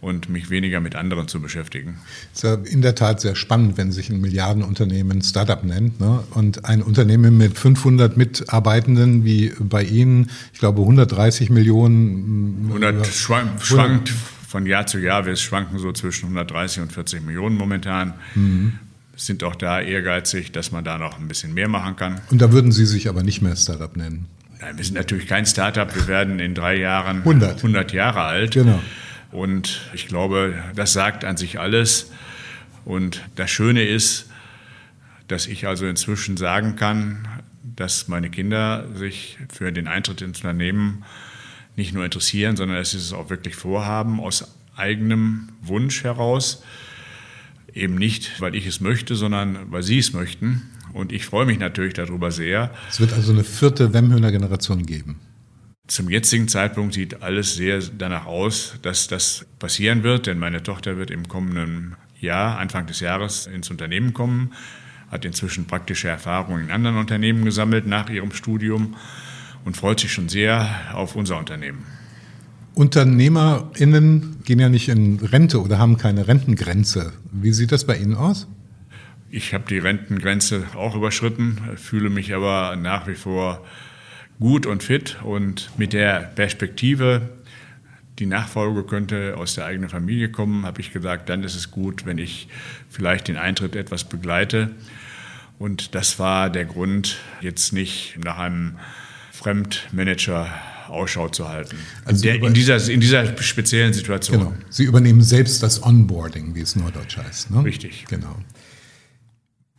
und 0.00 0.28
mich 0.28 0.50
weniger 0.50 0.80
mit 0.80 0.96
anderen 0.96 1.28
zu 1.28 1.40
beschäftigen. 1.40 1.98
Es 2.32 2.38
ist 2.38 2.44
ja 2.44 2.54
in 2.54 2.82
der 2.82 2.94
Tat 2.94 3.20
sehr 3.20 3.34
spannend, 3.34 3.78
wenn 3.78 3.90
sich 3.90 4.10
ein 4.10 4.20
Milliardenunternehmen 4.20 5.22
Startup 5.22 5.64
nennt. 5.64 5.98
Ne? 5.98 6.22
Und 6.32 6.66
ein 6.66 6.82
Unternehmen 6.82 7.38
mit 7.38 7.58
500 7.58 8.16
Mitarbeitenden 8.16 9.24
wie 9.24 9.52
bei 9.58 9.82
Ihnen, 9.82 10.30
ich 10.52 10.58
glaube 10.58 10.82
130 10.82 11.50
Millionen. 11.50 12.66
100 12.68 13.06
schwankt, 13.06 13.64
schwankt 13.64 14.12
von 14.48 14.64
Jahr 14.64 14.86
zu 14.86 14.98
Jahr. 14.98 15.26
Wir 15.26 15.36
schwanken 15.36 15.78
so 15.78 15.92
zwischen 15.92 16.24
130 16.24 16.82
und 16.82 16.92
40 16.92 17.22
Millionen 17.22 17.56
momentan. 17.56 18.14
Mhm. 18.34 18.78
Sind 19.14 19.44
auch 19.44 19.54
da 19.54 19.80
ehrgeizig, 19.80 20.52
dass 20.52 20.72
man 20.72 20.84
da 20.84 20.96
noch 20.96 21.18
ein 21.18 21.28
bisschen 21.28 21.52
mehr 21.52 21.68
machen 21.68 21.96
kann. 21.96 22.20
Und 22.30 22.40
da 22.40 22.50
würden 22.50 22.72
Sie 22.72 22.86
sich 22.86 23.10
aber 23.10 23.22
nicht 23.22 23.42
mehr 23.42 23.56
Startup 23.56 23.94
nennen? 23.94 24.26
Nein, 24.60 24.78
wir 24.78 24.84
sind 24.84 24.94
natürlich 24.94 25.26
kein 25.26 25.44
Startup. 25.44 25.94
Wir 25.94 26.06
werden 26.06 26.40
in 26.40 26.54
drei 26.54 26.76
Jahren 26.76 27.18
100, 27.18 27.58
100 27.58 27.92
Jahre 27.92 28.22
alt. 28.22 28.54
Genau. 28.54 28.80
Und 29.32 29.82
ich 29.92 30.08
glaube, 30.08 30.54
das 30.74 30.94
sagt 30.94 31.26
an 31.26 31.36
sich 31.36 31.60
alles. 31.60 32.10
Und 32.86 33.22
das 33.36 33.50
Schöne 33.50 33.84
ist, 33.84 34.30
dass 35.26 35.46
ich 35.46 35.66
also 35.66 35.86
inzwischen 35.86 36.38
sagen 36.38 36.74
kann, 36.76 37.28
dass 37.76 38.08
meine 38.08 38.30
Kinder 38.30 38.86
sich 38.94 39.36
für 39.52 39.72
den 39.72 39.88
Eintritt 39.88 40.22
ins 40.22 40.38
Unternehmen 40.38 41.04
nicht 41.78 41.94
nur 41.94 42.04
interessieren, 42.04 42.56
sondern 42.56 42.76
dass 42.76 42.90
sie 42.90 42.98
es 42.98 43.12
auch 43.12 43.30
wirklich 43.30 43.54
vorhaben, 43.54 44.20
aus 44.20 44.54
eigenem 44.76 45.48
Wunsch 45.62 46.04
heraus. 46.04 46.62
Eben 47.72 47.94
nicht, 47.94 48.40
weil 48.40 48.54
ich 48.54 48.66
es 48.66 48.80
möchte, 48.80 49.14
sondern 49.14 49.70
weil 49.70 49.82
sie 49.82 49.98
es 49.98 50.12
möchten. 50.12 50.70
Und 50.92 51.12
ich 51.12 51.24
freue 51.24 51.46
mich 51.46 51.58
natürlich 51.58 51.94
darüber 51.94 52.30
sehr. 52.30 52.70
Es 52.88 53.00
wird 53.00 53.12
also 53.12 53.32
eine 53.32 53.44
vierte 53.44 53.94
Wemhöhner 53.94 54.32
Generation 54.32 54.84
geben. 54.84 55.16
Zum 55.86 56.10
jetzigen 56.10 56.48
Zeitpunkt 56.48 56.94
sieht 56.94 57.22
alles 57.22 57.54
sehr 57.54 57.80
danach 57.96 58.26
aus, 58.26 58.74
dass 58.82 59.08
das 59.08 59.46
passieren 59.58 60.02
wird, 60.02 60.26
denn 60.26 60.38
meine 60.38 60.62
Tochter 60.62 60.98
wird 60.98 61.10
im 61.10 61.28
kommenden 61.28 61.96
Jahr, 62.20 62.58
Anfang 62.58 62.86
des 62.86 63.00
Jahres, 63.00 63.46
ins 63.46 63.70
Unternehmen 63.70 64.12
kommen, 64.12 64.52
hat 65.10 65.24
inzwischen 65.24 65.66
praktische 65.66 66.08
Erfahrungen 66.08 66.64
in 66.64 66.70
anderen 66.70 66.98
Unternehmen 66.98 67.44
gesammelt 67.44 67.86
nach 67.86 68.10
ihrem 68.10 68.32
Studium 68.32 68.96
und 69.64 69.76
freut 69.76 70.00
sich 70.00 70.12
schon 70.12 70.28
sehr 70.28 70.68
auf 70.94 71.16
unser 71.16 71.38
Unternehmen. 71.38 71.84
UnternehmerInnen 72.74 74.44
gehen 74.44 74.60
ja 74.60 74.68
nicht 74.68 74.88
in 74.88 75.18
Rente 75.18 75.60
oder 75.60 75.78
haben 75.78 75.96
keine 75.96 76.28
Rentengrenze. 76.28 77.12
Wie 77.32 77.52
sieht 77.52 77.72
das 77.72 77.84
bei 77.84 77.96
Ihnen 77.96 78.14
aus? 78.14 78.46
Ich 79.30 79.52
habe 79.52 79.64
die 79.68 79.78
Rentengrenze 79.78 80.64
auch 80.74 80.94
überschritten, 80.94 81.58
fühle 81.76 82.08
mich 82.08 82.34
aber 82.34 82.76
nach 82.76 83.06
wie 83.08 83.14
vor 83.14 83.64
gut 84.38 84.64
und 84.64 84.82
fit 84.82 85.18
und 85.22 85.70
mit 85.76 85.92
der 85.92 86.20
Perspektive, 86.34 87.28
die 88.18 88.26
Nachfolge 88.26 88.84
könnte 88.84 89.34
aus 89.36 89.54
der 89.54 89.66
eigenen 89.66 89.90
Familie 89.90 90.30
kommen, 90.30 90.64
habe 90.64 90.80
ich 90.80 90.92
gesagt, 90.92 91.28
dann 91.28 91.42
ist 91.42 91.56
es 91.56 91.70
gut, 91.70 92.06
wenn 92.06 92.18
ich 92.18 92.48
vielleicht 92.88 93.28
den 93.28 93.36
Eintritt 93.36 93.76
etwas 93.76 94.04
begleite. 94.04 94.70
Und 95.58 95.94
das 95.94 96.18
war 96.18 96.48
der 96.50 96.64
Grund, 96.64 97.18
jetzt 97.40 97.72
nicht 97.72 98.16
nach 98.22 98.38
einem 98.38 98.76
Fremdmanager 99.38 100.48
Ausschau 100.88 101.28
zu 101.28 101.48
halten. 101.48 101.76
Also 102.04 102.22
der, 102.22 102.42
in, 102.42 102.54
dieser, 102.54 102.90
in 102.90 103.00
dieser 103.00 103.40
speziellen 103.40 103.92
Situation. 103.92 104.38
Genau. 104.38 104.54
Sie 104.68 104.84
übernehmen 104.84 105.22
selbst 105.22 105.62
das 105.62 105.82
Onboarding, 105.82 106.54
wie 106.54 106.60
es 106.60 106.74
neudeutsch 106.76 107.18
heißt. 107.18 107.50
Ne? 107.50 107.64
Richtig. 107.64 108.06
Genau. 108.08 108.34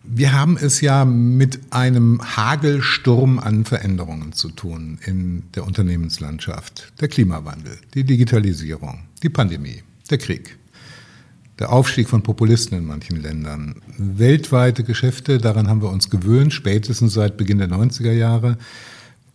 Wir 0.04 0.32
haben 0.32 0.58
es 0.58 0.80
ja 0.80 1.04
mit 1.04 1.60
einem 1.72 2.22
Hagelsturm 2.38 3.38
an 3.38 3.66
Veränderungen 3.66 4.32
zu 4.32 4.50
tun 4.50 4.98
in 5.06 5.44
der 5.56 5.68
Unternehmenslandschaft. 5.68 6.94
Der 7.02 7.10
Klimawandel, 7.10 7.78
die 7.94 8.06
Digitalisierung, 8.06 9.04
die 9.22 9.30
Pandemie, 9.30 9.84
der 10.10 10.18
Krieg, 10.20 10.58
der 11.60 11.74
Aufstieg 11.74 12.08
von 12.08 12.24
Populisten 12.24 12.78
in 12.78 12.86
manchen 12.86 13.22
Ländern, 13.22 13.82
weltweite 13.98 14.86
Geschäfte, 14.86 15.38
daran 15.38 15.68
haben 15.68 15.82
wir 15.82 15.90
uns 15.90 16.10
gewöhnt, 16.10 16.54
spätestens 16.54 17.14
seit 17.14 17.36
Beginn 17.36 17.58
der 17.58 17.68
90er 17.68 18.14
Jahre, 18.14 18.58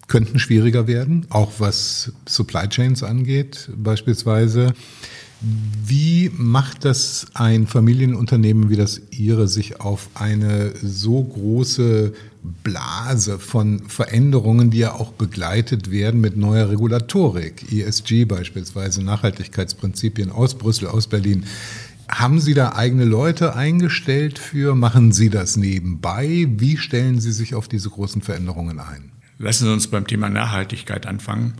könnten 0.08 0.38
schwieriger 0.38 0.86
werden, 0.86 1.26
auch 1.30 1.52
was 1.58 2.12
Supply 2.26 2.68
Chains 2.68 3.02
angeht 3.02 3.70
beispielsweise. 3.76 4.74
Wie 5.86 6.30
macht 6.36 6.84
das 6.86 7.26
ein 7.34 7.66
Familienunternehmen 7.66 8.70
wie 8.70 8.76
das 8.76 9.00
Ihre 9.10 9.46
sich 9.46 9.80
auf 9.80 10.08
eine 10.14 10.72
so 10.82 11.22
große 11.22 12.14
Blase 12.62 13.38
von 13.38 13.80
Veränderungen, 13.88 14.70
die 14.70 14.78
ja 14.78 14.94
auch 14.94 15.12
begleitet 15.12 15.90
werden 15.90 16.20
mit 16.20 16.36
neuer 16.36 16.70
Regulatorik, 16.70 17.70
ESG 17.72 18.24
beispielsweise, 18.24 19.02
Nachhaltigkeitsprinzipien 19.02 20.30
aus 20.30 20.54
Brüssel, 20.54 20.88
aus 20.88 21.08
Berlin. 21.08 21.44
Haben 22.08 22.40
Sie 22.40 22.54
da 22.54 22.74
eigene 22.74 23.04
Leute 23.04 23.54
eingestellt 23.54 24.38
für? 24.38 24.74
Machen 24.74 25.12
Sie 25.12 25.30
das 25.30 25.56
nebenbei? 25.56 26.46
Wie 26.50 26.76
stellen 26.76 27.20
Sie 27.20 27.32
sich 27.32 27.54
auf 27.54 27.66
diese 27.68 27.90
großen 27.90 28.22
Veränderungen 28.22 28.78
ein? 28.78 29.10
Lassen 29.38 29.64
Sie 29.64 29.72
uns 29.72 29.88
beim 29.88 30.06
Thema 30.06 30.28
Nachhaltigkeit 30.28 31.06
anfangen 31.06 31.54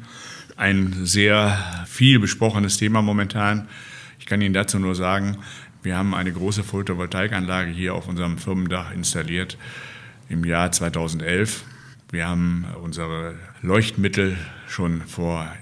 ein 0.57 1.05
sehr 1.05 1.85
viel 1.87 2.19
besprochenes 2.21 2.77
Thema 2.77 3.03
momentan. 3.03 3.69
Ich 4.19 4.27
kann 4.27 4.41
Ihnen 4.41 4.55
dazu 4.55 4.79
nur 4.79 4.95
sagen, 4.95 5.39
wir 5.83 5.97
haben 5.97 6.15
eine 6.15 6.33
große 6.33 6.65
Photovoltaikanlage 6.65 7.71
hier 7.71 7.95
auf 7.95 8.09
unserem 8.09 8.39
Firmendach 8.39 8.93
installiert 8.93 9.59
im 10.29 10.45
Jahr 10.45 10.73
2011. 10.73 11.65
Wir 12.11 12.27
haben 12.27 12.65
unsere 12.81 13.35
Leuchtmittel 13.61 14.37
schon 14.69 15.03
vor 15.03 15.53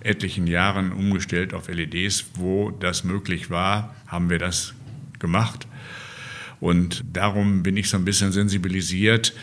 etlichen 0.00 0.46
Jahren 0.46 0.92
umgestellt 0.92 1.52
auf 1.52 1.68
LEDs. 1.68 2.26
Wo 2.34 2.70
das 2.70 3.02
möglich 3.02 3.50
war, 3.50 3.94
haben 4.06 4.30
wir 4.30 4.38
das 4.38 4.74
gemacht. 5.18 5.66
Und 6.60 7.04
darum 7.12 7.62
bin 7.62 7.76
ich 7.76 7.90
so 7.90 7.96
ein 7.96 8.04
bisschen 8.04 8.32
sensibilisiert, 8.32 9.34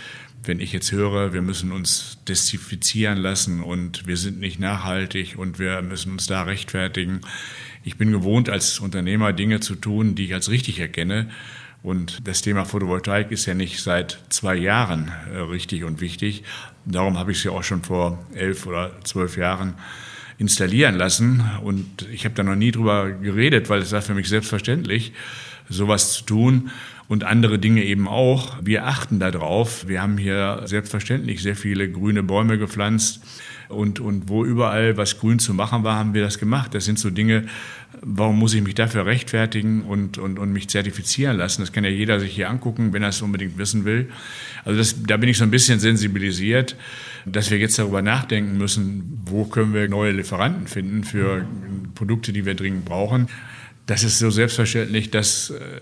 wenn 0.44 0.60
ich 0.60 0.74
jetzt 0.74 0.92
höre, 0.92 1.34
wir 1.34 1.42
müssen 1.42 1.72
uns 1.72 2.18
desinfizieren 2.28 3.18
lassen 3.18 3.62
und 3.62 4.08
wir 4.08 4.18
sind 4.18 4.40
nicht 4.40 4.60
nachhaltig 4.60 5.36
und 5.38 5.60
wir 5.60 5.82
müssen 5.82 6.12
uns 6.12 6.28
da 6.28 6.44
rechtfertigen. 6.44 7.22
Ich 7.84 7.98
bin 7.98 8.12
gewohnt, 8.12 8.50
als 8.50 8.80
Unternehmer 8.80 9.34
Dinge 9.34 9.60
zu 9.60 9.76
tun, 9.76 10.16
die 10.16 10.26
ich 10.26 10.34
als 10.34 10.50
richtig 10.50 10.80
erkenne. 10.80 11.30
Und 11.82 12.28
das 12.28 12.42
Thema 12.42 12.64
Photovoltaik 12.64 13.32
ist 13.32 13.46
ja 13.46 13.54
nicht 13.54 13.82
seit 13.82 14.20
zwei 14.30 14.56
Jahren 14.56 15.12
äh, 15.34 15.38
richtig 15.38 15.84
und 15.84 16.00
wichtig. 16.00 16.44
Darum 16.86 17.18
habe 17.18 17.32
ich 17.32 17.40
es 17.40 17.44
ja 17.44 17.52
auch 17.52 17.64
schon 17.64 17.84
vor 17.84 18.26
elf 18.34 18.66
oder 18.66 18.92
zwölf 19.04 19.36
Jahren 19.38 19.76
installieren 20.38 20.96
lassen. 20.96 21.44
Und 21.62 22.08
ich 22.12 22.26
habe 22.26 22.36
da 22.36 22.44
noch 22.44 22.56
nie 22.56 22.72
drüber 22.72 23.12
geredet, 23.12 23.70
weil 23.70 23.82
es 23.82 23.92
war 23.92 24.02
für 24.02 24.14
mich 24.14 24.30
selbstverständlich, 24.30 25.14
sowas 25.70 26.14
zu 26.14 26.24
tun 26.24 26.72
und 27.08 27.24
andere 27.24 27.60
Dinge 27.60 27.84
eben 27.84 28.08
auch. 28.08 28.58
Wir 28.64 28.88
achten 28.88 29.20
darauf. 29.20 29.88
Wir 29.88 30.02
haben 30.02 30.18
hier 30.18 30.62
selbstverständlich 30.66 31.42
sehr 31.42 31.56
viele 31.56 31.90
grüne 31.92 32.24
Bäume 32.24 32.58
gepflanzt. 32.58 33.22
Und, 33.70 34.00
und 34.00 34.30
wo 34.30 34.46
überall 34.46 34.98
was 34.98 35.20
grün 35.20 35.40
zu 35.40 35.54
machen 35.54 35.84
war, 35.84 35.96
haben 35.96 36.14
wir 36.14 36.22
das 36.22 36.38
gemacht. 36.38 36.74
Das 36.74 36.86
sind 36.86 37.00
so 37.00 37.10
Dinge, 37.10 37.46
warum 38.02 38.38
muss 38.38 38.54
ich 38.54 38.62
mich 38.62 38.76
dafür 38.76 39.06
rechtfertigen 39.06 39.84
und, 39.84 40.18
und, 40.18 40.38
und 40.38 40.52
mich 40.52 40.70
zertifizieren 40.70 41.38
lassen? 41.38 41.62
Das 41.62 41.72
kann 41.72 41.84
ja 41.84 41.90
jeder 41.90 42.20
sich 42.20 42.34
hier 42.34 42.50
angucken, 42.50 42.94
wenn 42.94 43.04
er 43.04 43.10
es 43.10 43.22
unbedingt 43.22 43.58
wissen 43.58 43.86
will. 43.86 44.10
Also 44.66 44.78
das, 44.78 45.04
da 45.04 45.18
bin 45.18 45.30
ich 45.30 45.38
so 45.38 45.44
ein 45.44 45.52
bisschen 45.52 45.80
sensibilisiert, 45.80 46.76
dass 47.26 47.52
wir 47.52 47.58
jetzt 47.58 47.80
darüber 47.80 48.02
nachdenken 48.02 48.58
müssen, 48.58 49.22
wo 49.26 49.46
können 49.46 49.74
wir 49.74 49.88
neue 49.88 50.12
Lieferanten 50.12 50.68
finden 50.68 51.04
für 51.04 51.46
Produkte, 51.96 52.34
die 52.34 52.46
wir 52.46 52.56
dringend 52.56 52.86
brauchen. 52.86 53.28
Das 53.86 54.04
ist 54.04 54.20
so 54.20 54.30
selbstverständlich, 54.30 55.12
dass 55.12 55.50
äh, 55.50 55.82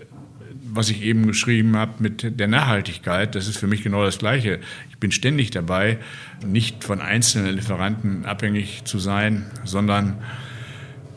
was 0.73 0.89
ich 0.89 1.01
eben 1.01 1.27
geschrieben 1.27 1.75
habe 1.75 1.93
mit 1.99 2.39
der 2.39 2.47
Nachhaltigkeit, 2.47 3.35
das 3.35 3.47
ist 3.47 3.57
für 3.57 3.67
mich 3.67 3.83
genau 3.83 4.03
das 4.03 4.17
Gleiche. 4.17 4.59
Ich 4.89 4.97
bin 4.97 5.11
ständig 5.11 5.51
dabei, 5.51 5.97
nicht 6.45 6.83
von 6.83 7.01
einzelnen 7.01 7.55
Lieferanten 7.55 8.25
abhängig 8.25 8.83
zu 8.85 8.97
sein, 8.97 9.51
sondern 9.65 10.17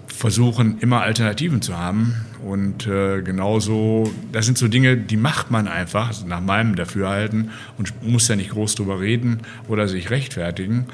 versuchen, 0.09 0.79
immer 0.81 1.03
Alternativen 1.03 1.63
zu 1.63 1.77
haben. 1.79 2.15
Und 2.45 2.87
äh, 2.87 3.23
genauso, 3.23 4.13
das 4.33 4.47
sind 4.47 4.59
so 4.59 4.69
Dinge, 4.69 4.97
die 4.97 5.17
macht 5.17 5.51
man 5.51 5.69
einfach, 5.69 6.25
nach 6.27 6.41
meinem 6.41 6.77
Dafürhalten, 6.77 7.51
und 7.79 8.03
muss 8.03 8.29
ja 8.29 8.37
nicht 8.37 8.51
groß 8.51 8.75
drüber 8.75 9.01
reden 9.01 9.39
oder 9.69 9.89
sich 9.89 10.11
rechtfertigen. 10.11 10.87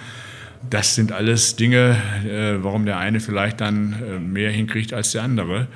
Das 0.69 0.95
sind 0.95 1.13
alles 1.13 1.57
Dinge, 1.57 1.97
äh, 2.25 2.63
warum 2.63 2.85
der 2.85 2.99
eine 2.99 3.21
vielleicht 3.21 3.61
dann 3.61 3.95
äh, 4.03 4.19
mehr 4.19 4.51
hinkriegt 4.51 4.93
als 4.93 5.13
der 5.13 5.23
andere. 5.23 5.69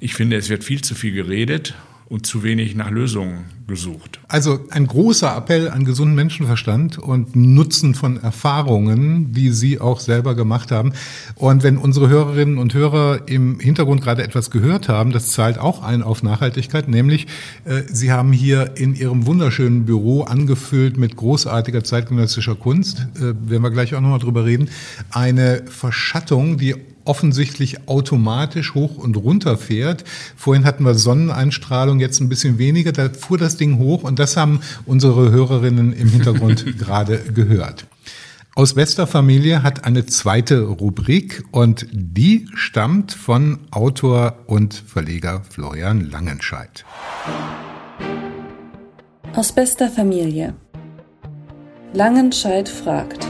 Ich 0.00 0.14
finde, 0.14 0.36
es 0.36 0.48
wird 0.48 0.64
viel 0.64 0.82
zu 0.82 0.94
viel 0.94 1.12
geredet 1.12 1.74
und 2.06 2.26
zu 2.26 2.42
wenig 2.42 2.74
nach 2.74 2.90
Lösungen 2.90 3.44
gesucht. 3.66 4.20
Also 4.28 4.60
ein 4.70 4.86
großer 4.86 5.34
Appell 5.36 5.70
an 5.70 5.84
gesunden 5.84 6.14
Menschenverstand 6.14 6.98
und 6.98 7.34
Nutzen 7.34 7.94
von 7.94 8.22
Erfahrungen, 8.22 9.32
die 9.32 9.50
Sie 9.50 9.80
auch 9.80 10.00
selber 10.00 10.34
gemacht 10.34 10.70
haben. 10.70 10.92
Und 11.34 11.62
wenn 11.62 11.78
unsere 11.78 12.08
Hörerinnen 12.08 12.58
und 12.58 12.74
Hörer 12.74 13.26
im 13.26 13.58
Hintergrund 13.58 14.02
gerade 14.02 14.22
etwas 14.22 14.50
gehört 14.50 14.88
haben, 14.88 15.12
das 15.12 15.28
zahlt 15.28 15.58
auch 15.58 15.82
ein 15.82 16.02
auf 16.02 16.22
Nachhaltigkeit, 16.22 16.88
nämlich 16.88 17.26
äh, 17.64 17.82
Sie 17.90 18.12
haben 18.12 18.32
hier 18.32 18.72
in 18.76 18.94
Ihrem 18.94 19.24
wunderschönen 19.26 19.86
Büro 19.86 20.22
angefüllt 20.22 20.98
mit 20.98 21.16
großartiger 21.16 21.84
zeitgenössischer 21.84 22.56
Kunst, 22.56 23.06
äh, 23.16 23.20
werden 23.20 23.62
wir 23.62 23.70
gleich 23.70 23.94
auch 23.94 24.00
nochmal 24.00 24.18
drüber 24.18 24.44
reden, 24.44 24.68
eine 25.10 25.62
Verschattung, 25.66 26.58
die 26.58 26.74
offensichtlich 27.04 27.88
automatisch 27.88 28.74
hoch 28.74 28.96
und 28.96 29.16
runter 29.16 29.56
fährt. 29.56 30.04
Vorhin 30.36 30.64
hatten 30.64 30.84
wir 30.84 30.94
Sonneneinstrahlung, 30.94 32.00
jetzt 32.00 32.20
ein 32.20 32.28
bisschen 32.28 32.58
weniger. 32.58 32.92
Da 32.92 33.08
fuhr 33.10 33.38
das 33.38 33.56
Ding 33.56 33.78
hoch 33.78 34.02
und 34.02 34.18
das 34.18 34.36
haben 34.36 34.60
unsere 34.86 35.30
Hörerinnen 35.30 35.92
im 35.92 36.08
Hintergrund 36.08 36.78
gerade 36.78 37.18
gehört. 37.18 37.86
Aus 38.56 38.74
bester 38.74 39.08
Familie 39.08 39.64
hat 39.64 39.84
eine 39.84 40.06
zweite 40.06 40.62
Rubrik 40.62 41.42
und 41.50 41.88
die 41.90 42.46
stammt 42.54 43.12
von 43.12 43.58
Autor 43.72 44.44
und 44.46 44.74
Verleger 44.74 45.42
Florian 45.50 46.08
Langenscheidt. 46.08 46.84
Aus 49.34 49.50
bester 49.50 49.90
Familie. 49.90 50.54
Langenscheidt 51.92 52.68
fragt. 52.68 53.26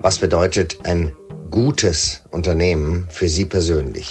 Was 0.00 0.18
bedeutet 0.18 0.78
ein 0.84 1.12
gutes 1.50 2.24
Unternehmen 2.30 3.06
für 3.10 3.28
Sie 3.28 3.44
persönlich? 3.44 4.10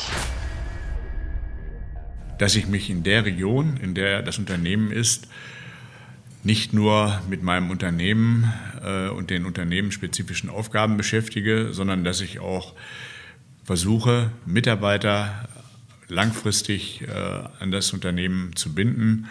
Dass 2.38 2.56
ich 2.56 2.68
mich 2.68 2.90
in 2.90 3.04
der 3.04 3.26
Region, 3.26 3.78
in 3.78 3.96
der 3.96 4.22
das 4.22 4.38
Unternehmen 4.38 4.92
ist, 4.92 5.28
nicht 6.44 6.74
nur 6.74 7.22
mit 7.30 7.44
meinem 7.44 7.70
Unternehmen 7.72 8.54
äh, 8.84 9.10
und 9.10 9.30
den 9.30 9.46
unternehmensspezifischen 9.46 10.50
Aufgaben 10.50 10.98
beschäftige, 10.98 11.74
sondern 11.74 12.04
dass 12.04 12.22
ich 12.22 12.40
auch 12.40 12.74
versuche, 13.64 14.32
Mitarbeiter 14.46 15.50
langfristig 16.08 17.02
äh, 17.02 17.12
an 17.60 17.72
das 17.72 17.92
Unternehmen 17.92 18.56
zu 18.56 18.74
binden 18.74 19.28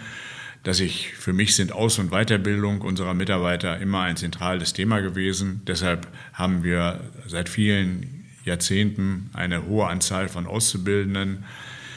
dass 0.66 0.80
ich, 0.80 1.12
für 1.14 1.32
mich 1.32 1.54
sind 1.54 1.70
Aus- 1.70 2.00
und 2.00 2.10
Weiterbildung 2.10 2.80
unserer 2.80 3.14
Mitarbeiter 3.14 3.78
immer 3.78 4.00
ein 4.00 4.16
zentrales 4.16 4.72
Thema 4.72 4.98
gewesen. 4.98 5.62
Deshalb 5.64 6.08
haben 6.32 6.64
wir 6.64 7.04
seit 7.28 7.48
vielen 7.48 8.24
Jahrzehnten 8.44 9.30
eine 9.32 9.64
hohe 9.64 9.86
Anzahl 9.86 10.28
von 10.28 10.48
Auszubildenden. 10.48 11.44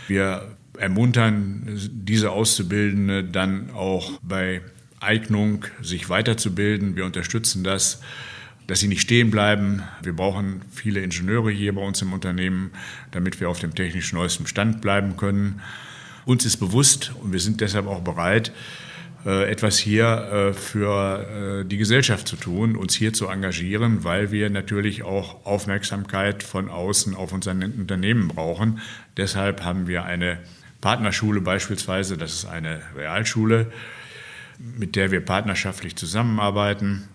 Wir 0.08 0.56
ermuntern 0.78 1.80
diese 1.92 2.30
Auszubildende 2.30 3.24
dann 3.24 3.72
auch 3.72 4.20
bei 4.22 4.62
Eignung, 5.00 5.66
sich 5.82 6.08
weiterzubilden. 6.10 6.96
Wir 6.96 7.06
unterstützen 7.06 7.64
das, 7.64 8.02
dass 8.68 8.82
sie 8.82 8.88
nicht 8.88 9.02
stehen 9.02 9.32
bleiben. 9.32 9.82
Wir 10.04 10.14
brauchen 10.16 10.62
viele 10.72 11.00
Ingenieure 11.00 11.50
hier 11.50 11.74
bei 11.74 11.82
uns 11.82 12.04
im 12.04 12.14
Unternehmen, 12.14 12.70
damit 13.10 13.40
wir 13.40 13.50
auf 13.50 13.58
dem 13.58 13.74
technisch 13.74 14.14
neuesten 14.14 14.46
Stand 14.46 14.80
bleiben 14.80 15.18
können. 15.18 15.60
Uns 16.30 16.46
ist 16.46 16.58
bewusst 16.58 17.12
und 17.24 17.34
wir 17.34 17.40
sind 17.40 17.60
deshalb 17.60 17.88
auch 17.88 18.02
bereit, 18.02 18.52
äh, 19.26 19.50
etwas 19.50 19.80
hier 19.80 20.06
äh, 20.06 20.54
für 20.54 21.64
äh, 21.64 21.66
die 21.66 21.78
Gesellschaft 21.78 22.28
zu 22.28 22.36
tun, 22.36 22.76
uns 22.76 22.94
hier 22.94 23.14
zu 23.14 23.30
engagieren, 23.30 24.04
weil 24.04 24.30
wir 24.30 24.52
natürlich 24.52 25.02
auch 25.02 25.44
Aufmerksamkeit 25.48 26.44
von 26.44 26.70
außen 26.70 27.16
auf 27.16 27.34
unser 27.34 27.54
Unternehmen 27.54 28.28
brauchen. 28.28 28.80
Deshalb 29.18 29.64
haben 29.64 29.88
wir 29.88 30.04
eine 30.04 30.38
Partnerschule 30.82 31.42
beispielsweise, 31.42 32.16
das 32.16 32.32
ist 32.32 32.46
eine 32.46 32.80
Realschule, 32.96 33.72
mit 34.60 34.96
der 34.96 35.10
wir 35.10 35.22
partnerschaftlich 35.22 35.96
zusammenarbeiten. 35.96 37.10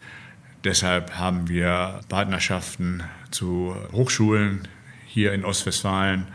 Deshalb 0.65 1.13
haben 1.17 1.49
wir 1.49 2.01
Partnerschaften 2.09 3.05
zu 3.31 3.77
Hochschulen 3.93 4.67
hier 5.07 5.33
in 5.33 5.45
Ostwestfalen 5.45 6.27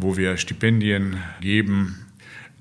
wo 0.00 0.16
wir 0.16 0.36
Stipendien 0.36 1.16
geben. 1.40 2.06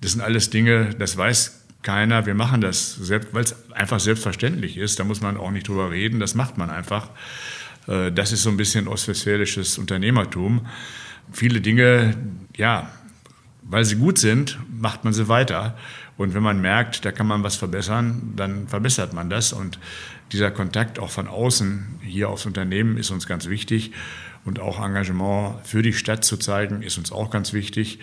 Das 0.01 0.11
sind 0.13 0.21
alles 0.21 0.49
Dinge, 0.49 0.91
das 0.97 1.17
weiß 1.17 1.65
keiner. 1.81 2.25
Wir 2.25 2.35
machen 2.35 2.61
das, 2.61 2.99
weil 3.31 3.43
es 3.43 3.71
einfach 3.71 3.99
selbstverständlich 3.99 4.77
ist. 4.77 4.99
Da 4.99 5.03
muss 5.03 5.21
man 5.21 5.37
auch 5.37 5.51
nicht 5.51 5.67
drüber 5.67 5.91
reden. 5.91 6.19
Das 6.19 6.35
macht 6.35 6.57
man 6.57 6.69
einfach. 6.69 7.09
Äh, 7.87 8.11
das 8.11 8.31
ist 8.31 8.43
so 8.43 8.49
ein 8.49 8.57
bisschen 8.57 8.87
ostwestfälisches 8.87 9.77
Unternehmertum. 9.77 10.65
Viele 11.31 11.61
Dinge, 11.61 12.15
ja, 12.57 12.91
weil 13.63 13.85
sie 13.85 13.95
gut 13.95 14.17
sind, 14.17 14.57
macht 14.69 15.03
man 15.03 15.13
sie 15.13 15.27
weiter. 15.27 15.77
Und 16.17 16.33
wenn 16.33 16.43
man 16.43 16.59
merkt, 16.59 17.05
da 17.05 17.11
kann 17.11 17.27
man 17.27 17.43
was 17.43 17.55
verbessern, 17.55 18.33
dann 18.35 18.67
verbessert 18.67 19.13
man 19.13 19.29
das. 19.29 19.53
Und 19.53 19.79
dieser 20.31 20.51
Kontakt 20.51 20.99
auch 20.99 21.11
von 21.11 21.27
außen 21.27 21.99
hier 22.01 22.29
aufs 22.29 22.45
Unternehmen 22.45 22.97
ist 22.97 23.11
uns 23.11 23.25
ganz 23.25 23.47
wichtig. 23.47 23.93
Und 24.49 24.59
auch 24.59 24.83
Engagement 24.83 25.63
für 25.63 25.83
die 25.83 25.93
Stadt 25.93 26.25
zu 26.25 26.35
zeigen, 26.35 26.81
ist 26.81 26.97
uns 26.97 27.11
auch 27.11 27.29
ganz 27.29 27.53
wichtig. 27.53 27.99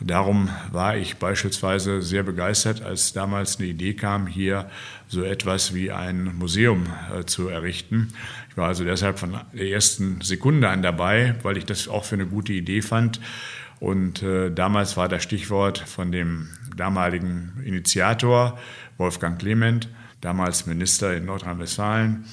Darum 0.00 0.50
war 0.72 0.96
ich 0.96 1.18
beispielsweise 1.18 2.02
sehr 2.02 2.24
begeistert, 2.24 2.82
als 2.82 3.12
damals 3.12 3.60
eine 3.60 3.68
Idee 3.68 3.94
kam, 3.94 4.26
hier 4.26 4.68
so 5.06 5.22
etwas 5.22 5.76
wie 5.76 5.92
ein 5.92 6.34
Museum 6.36 6.88
äh, 7.16 7.26
zu 7.26 7.46
errichten. 7.46 8.12
Ich 8.50 8.56
war 8.56 8.66
also 8.66 8.82
deshalb 8.82 9.20
von 9.20 9.38
der 9.52 9.68
ersten 9.68 10.20
Sekunde 10.20 10.68
an 10.68 10.82
dabei, 10.82 11.36
weil 11.44 11.56
ich 11.56 11.64
das 11.64 11.86
auch 11.86 12.04
für 12.04 12.16
eine 12.16 12.26
gute 12.26 12.52
Idee 12.52 12.82
fand. 12.82 13.20
Und 13.78 14.24
äh, 14.24 14.50
damals 14.50 14.96
war 14.96 15.08
das 15.08 15.22
Stichwort 15.22 15.78
von 15.78 16.10
dem 16.10 16.48
damaligen 16.76 17.52
Initiator 17.64 18.58
Wolfgang 18.96 19.38
Clement, 19.38 19.88
damals 20.22 20.66
Minister 20.66 21.14
in 21.16 21.26
Nordrhein-Westfalen, 21.26 22.24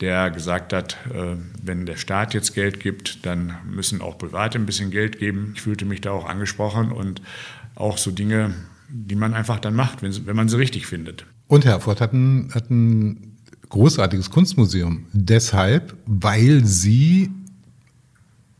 der 0.00 0.30
gesagt 0.30 0.72
hat, 0.72 0.96
äh, 1.12 1.36
wenn 1.62 1.86
der 1.86 1.96
Staat 1.96 2.34
jetzt 2.34 2.54
Geld 2.54 2.80
gibt, 2.80 3.24
dann 3.24 3.54
müssen 3.68 4.00
auch 4.00 4.18
Private 4.18 4.58
ein 4.58 4.66
bisschen 4.66 4.90
Geld 4.90 5.18
geben. 5.18 5.52
Ich 5.54 5.62
fühlte 5.62 5.84
mich 5.84 6.00
da 6.00 6.10
auch 6.10 6.28
angesprochen 6.28 6.92
und 6.92 7.22
auch 7.74 7.98
so 7.98 8.10
Dinge, 8.10 8.54
die 8.88 9.16
man 9.16 9.34
einfach 9.34 9.58
dann 9.58 9.74
macht, 9.74 10.02
wenn, 10.02 10.36
man 10.36 10.48
sie 10.48 10.58
richtig 10.58 10.86
findet. 10.86 11.26
Und 11.48 11.64
Herford 11.64 12.00
hat 12.00 12.12
ein, 12.12 12.50
hat 12.54 12.70
ein 12.70 13.36
großartiges 13.68 14.30
Kunstmuseum. 14.30 15.06
Deshalb, 15.12 15.96
weil 16.06 16.64
Sie 16.64 17.30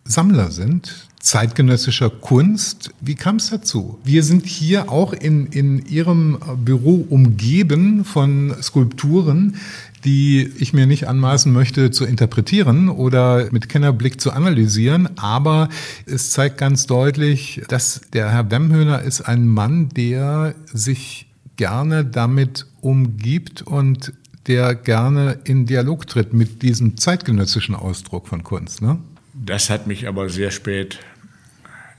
Sammler 0.05 0.51
sind 0.51 1.09
zeitgenössischer 1.27 2.09
Kunst. 2.09 2.91
Wie 3.01 3.17
kam 3.17 3.37
es 3.37 3.51
dazu? 3.51 3.99
Wir 4.05 4.23
sind 4.23 4.47
hier 4.47 4.93
auch 4.93 5.13
in, 5.13 5.47
in 5.47 5.85
Ihrem 5.85 6.39
Büro 6.65 7.05
umgeben 7.11 8.05
von 8.05 8.55
Skulpturen, 8.63 9.57
die 10.07 10.53
ich 10.59 10.73
mir 10.73 10.87
nicht 10.87 11.09
anmaßen 11.09 11.53
möchte 11.53 11.91
zu 11.91 12.05
interpretieren 12.05 12.89
oder 12.89 13.49
mit 13.51 13.69
Kennerblick 13.69 14.21
zu 14.21 14.31
analysieren. 14.31 15.19
Aber 15.19 15.69
es 16.07 16.31
zeigt 16.31 16.59
ganz 16.59 16.87
deutlich, 16.87 17.63
dass 17.69 18.03
der 18.13 18.31
Herr 18.31 18.51
Wemhöhner 18.51 19.03
ist 19.03 19.23
ein 19.23 19.49
Mann, 19.49 19.89
der 19.89 20.55
sich 20.73 21.27
gerne 21.57 22.05
damit 22.05 22.67
umgibt 22.81 23.63
und 23.63 24.13
der 24.47 24.77
gerne 24.77 25.41
in 25.43 25.67
Dialog 25.67 26.07
tritt 26.07 26.33
mit 26.33 26.63
diesem 26.63 26.97
zeitgenössischen 26.97 27.75
Ausdruck 27.75 28.29
von 28.29 28.45
Kunst. 28.45 28.83
Ne? 28.83 29.01
Das 29.35 29.71
hat 29.71 29.89
mich 29.89 30.07
aber 30.07 30.29
sehr 30.29 30.53
spät 30.53 31.01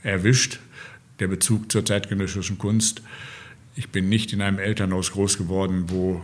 erwischt, 0.02 0.60
der 1.20 1.28
Bezug 1.28 1.70
zur 1.74 1.84
zeitgenössischen 1.84 2.58
Kunst. 2.58 3.02
Ich 3.76 3.90
bin 3.90 4.08
nicht 4.08 4.32
in 4.32 4.42
einem 4.42 4.60
Elternhaus 4.60 5.12
groß 5.12 5.38
geworden, 5.38 5.86
wo 5.88 6.22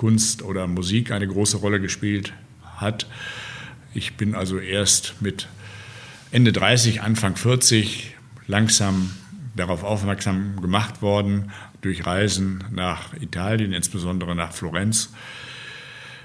Kunst 0.00 0.40
oder 0.40 0.66
Musik 0.66 1.12
eine 1.12 1.28
große 1.28 1.58
Rolle 1.58 1.78
gespielt 1.78 2.32
hat. 2.76 3.06
Ich 3.92 4.16
bin 4.16 4.34
also 4.34 4.58
erst 4.58 5.20
mit 5.20 5.46
Ende 6.30 6.52
30, 6.52 7.02
Anfang 7.02 7.36
40 7.36 8.14
langsam 8.46 9.10
darauf 9.54 9.84
aufmerksam 9.84 10.58
gemacht 10.62 11.02
worden 11.02 11.50
durch 11.82 12.06
Reisen 12.06 12.64
nach 12.70 13.12
Italien, 13.20 13.74
insbesondere 13.74 14.34
nach 14.34 14.54
Florenz, 14.54 15.12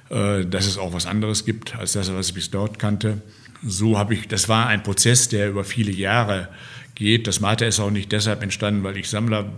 äh, 0.10 0.46
dass 0.46 0.68
es 0.68 0.78
auch 0.78 0.94
was 0.94 1.06
anderes 1.06 1.44
gibt 1.44 1.76
als 1.76 1.92
das, 1.92 2.10
was 2.14 2.30
ich 2.30 2.34
bis 2.34 2.52
dort 2.52 2.80
kannte. 2.80 3.24
So 3.62 3.98
habe 3.98 4.14
ich, 4.14 4.30
das 4.30 4.48
war 4.48 4.68
ein 4.68 4.84
Prozess, 4.84 5.28
der 5.28 5.50
über 5.50 5.66
viele 5.66 5.92
Jahre 5.92 6.48
geht. 6.94 7.28
Das 7.28 7.42
Mata 7.42 7.66
ist 7.66 7.82
auch 7.82 7.92
nicht 7.92 8.14
deshalb 8.14 8.42
entstanden, 8.42 8.84
weil 8.84 8.96
ich 8.96 9.10
Sammler 9.10 9.52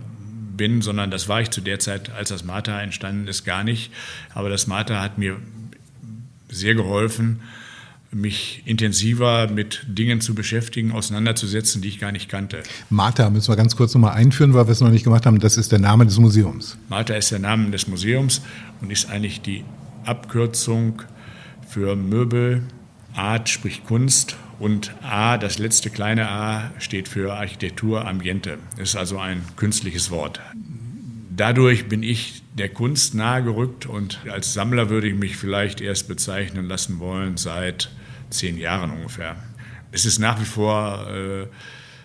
bin, 0.58 0.82
sondern 0.82 1.10
das 1.10 1.26
war 1.26 1.40
ich 1.40 1.48
zu 1.48 1.62
der 1.62 1.78
Zeit, 1.78 2.10
als 2.10 2.28
das 2.28 2.44
Mata 2.44 2.78
entstanden 2.82 3.26
ist, 3.26 3.44
gar 3.44 3.64
nicht. 3.64 3.90
Aber 4.34 4.50
das 4.50 4.66
Mata 4.66 5.00
hat 5.00 5.16
mir 5.16 5.36
sehr 6.50 6.74
geholfen, 6.74 7.40
mich 8.10 8.62
intensiver 8.66 9.48
mit 9.48 9.84
Dingen 9.86 10.20
zu 10.20 10.34
beschäftigen, 10.34 10.92
auseinanderzusetzen, 10.92 11.82
die 11.82 11.88
ich 11.88 11.98
gar 11.98 12.12
nicht 12.12 12.28
kannte. 12.28 12.62
Martha 12.90 13.28
müssen 13.30 13.50
wir 13.50 13.56
ganz 13.56 13.76
kurz 13.76 13.94
nochmal 13.94 14.14
einführen, 14.14 14.54
weil 14.54 14.66
wir 14.66 14.72
es 14.72 14.80
noch 14.80 14.90
nicht 14.90 15.04
gemacht 15.04 15.26
haben. 15.26 15.38
Das 15.40 15.56
ist 15.56 15.72
der 15.72 15.78
Name 15.78 16.04
des 16.04 16.18
Museums. 16.18 16.76
Martha 16.88 17.14
ist 17.14 17.30
der 17.30 17.38
Name 17.38 17.70
des 17.70 17.86
Museums 17.86 18.42
und 18.80 18.90
ist 18.90 19.10
eigentlich 19.10 19.40
die 19.40 19.64
Abkürzung 20.04 21.02
für 21.68 21.96
Möbel, 21.96 22.62
Art, 23.14 23.48
sprich 23.48 23.84
Kunst 23.84 24.36
und 24.58 24.92
A, 25.02 25.38
das 25.38 25.58
letzte 25.58 25.90
kleine 25.90 26.28
A, 26.28 26.70
steht 26.78 27.08
für 27.08 27.34
Architektur 27.34 28.06
Ambiente. 28.06 28.58
Ist 28.76 28.96
also 28.96 29.18
ein 29.18 29.42
künstliches 29.56 30.10
Wort. 30.10 30.40
Dadurch 31.30 31.88
bin 31.88 32.02
ich 32.02 32.42
der 32.54 32.68
Kunst 32.68 33.14
nahegerückt 33.14 33.86
und 33.86 34.18
als 34.28 34.52
Sammler 34.52 34.90
würde 34.90 35.08
ich 35.08 35.14
mich 35.14 35.36
vielleicht 35.36 35.80
erst 35.80 36.08
bezeichnen 36.08 36.66
lassen 36.66 36.98
wollen 36.98 37.36
seit 37.36 37.90
zehn 38.30 38.58
Jahren 38.58 38.90
ungefähr. 38.90 39.36
Es 39.92 40.04
ist 40.04 40.18
nach 40.18 40.40
wie 40.40 40.44
vor 40.44 41.08
äh, 41.08 41.46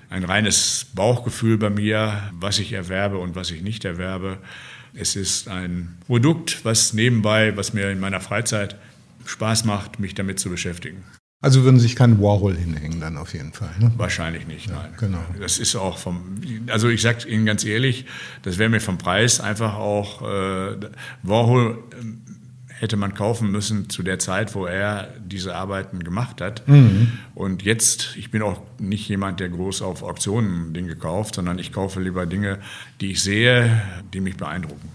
ein 0.10 0.24
reines 0.24 0.86
Bauchgefühl 0.94 1.58
bei 1.58 1.72
mir, 1.72 2.32
was 2.34 2.60
ich 2.60 2.74
erwerbe 2.74 3.18
und 3.18 3.36
was 3.36 3.50
ich 3.50 3.64
nicht 3.64 3.84
erwerbe. 3.84 4.38
Es 4.94 5.16
ist 5.16 5.48
ein 5.48 5.98
Produkt, 6.06 6.64
was 6.64 6.94
nebenbei, 6.94 7.58
was 7.58 7.74
mir 7.74 7.90
in 7.90 8.00
meiner 8.00 8.22
Freizeit 8.22 8.76
Spaß 9.26 9.66
macht, 9.66 10.00
mich 10.00 10.16
damit 10.16 10.40
zu 10.40 10.50
beschäftigen. 10.50 11.04
Also 11.44 11.66
würden 11.66 11.78
sich 11.78 11.98
kein 11.98 12.22
Warhol 12.22 12.56
hinhängen 12.56 13.02
dann 13.02 13.18
auf 13.18 13.34
jeden 13.34 13.52
Fall. 13.52 13.72
Ne? 13.78 13.92
Wahrscheinlich 13.98 14.48
nicht, 14.48 14.70
nein. 14.70 14.92
Ja, 14.92 14.98
genau. 14.98 15.26
Das 15.42 15.60
ist 15.60 15.76
auch 15.76 15.98
vom, 15.98 16.38
also 16.68 16.88
ich 16.88 17.02
sage 17.02 17.28
Ihnen 17.28 17.46
ganz 17.46 17.66
ehrlich, 17.66 18.06
das 18.44 18.58
wäre 18.58 18.70
mir 18.70 18.80
vom 18.80 18.98
Preis 18.98 19.42
einfach 19.42 19.76
auch, 19.76 20.22
äh, 20.22 20.78
Warhol 21.22 21.84
ähm, 22.00 22.22
hätte 22.84 22.96
man 22.96 23.14
kaufen 23.14 23.52
müssen 23.52 23.90
zu 23.90 24.04
der 24.04 24.20
Zeit, 24.20 24.56
wo 24.56 24.66
er 24.66 25.14
diese 25.20 25.56
Arbeiten 25.56 26.04
gemacht 26.04 26.40
hat. 26.40 26.68
Mhm. 26.68 27.14
Und 27.36 27.64
jetzt, 27.64 28.16
ich 28.18 28.32
bin 28.32 28.42
auch 28.42 28.62
nicht 28.80 29.08
jemand, 29.10 29.42
der 29.42 29.50
groß 29.50 29.82
auf 29.82 30.02
Auktionen 30.02 30.74
Dinge 30.74 30.96
kauft, 30.96 31.36
sondern 31.36 31.60
ich 31.60 31.72
kaufe 31.72 32.02
lieber 32.02 32.26
Dinge, 32.26 32.60
die 33.02 33.12
ich 33.12 33.24
sehe, 33.24 33.82
die 34.14 34.22
mich 34.22 34.38
beeindrucken. 34.38 34.90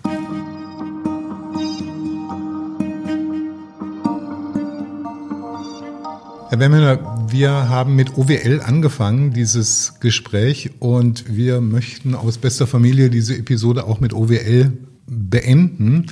Herr 6.51 6.61
Wemmener, 6.61 7.27
wir 7.31 7.51
haben 7.51 7.95
mit 7.95 8.17
OWL 8.17 8.63
angefangen, 8.65 9.35
dieses 9.35 10.01
Gespräch, 10.01 10.71
und 10.79 11.37
wir 11.37 11.61
möchten 11.61 12.15
aus 12.15 12.39
bester 12.39 12.67
Familie 12.67 13.11
diese 13.11 13.37
Episode 13.37 13.85
auch 13.85 14.01
mit 14.01 14.15
OWL 14.15 14.73
beenden. 15.07 16.07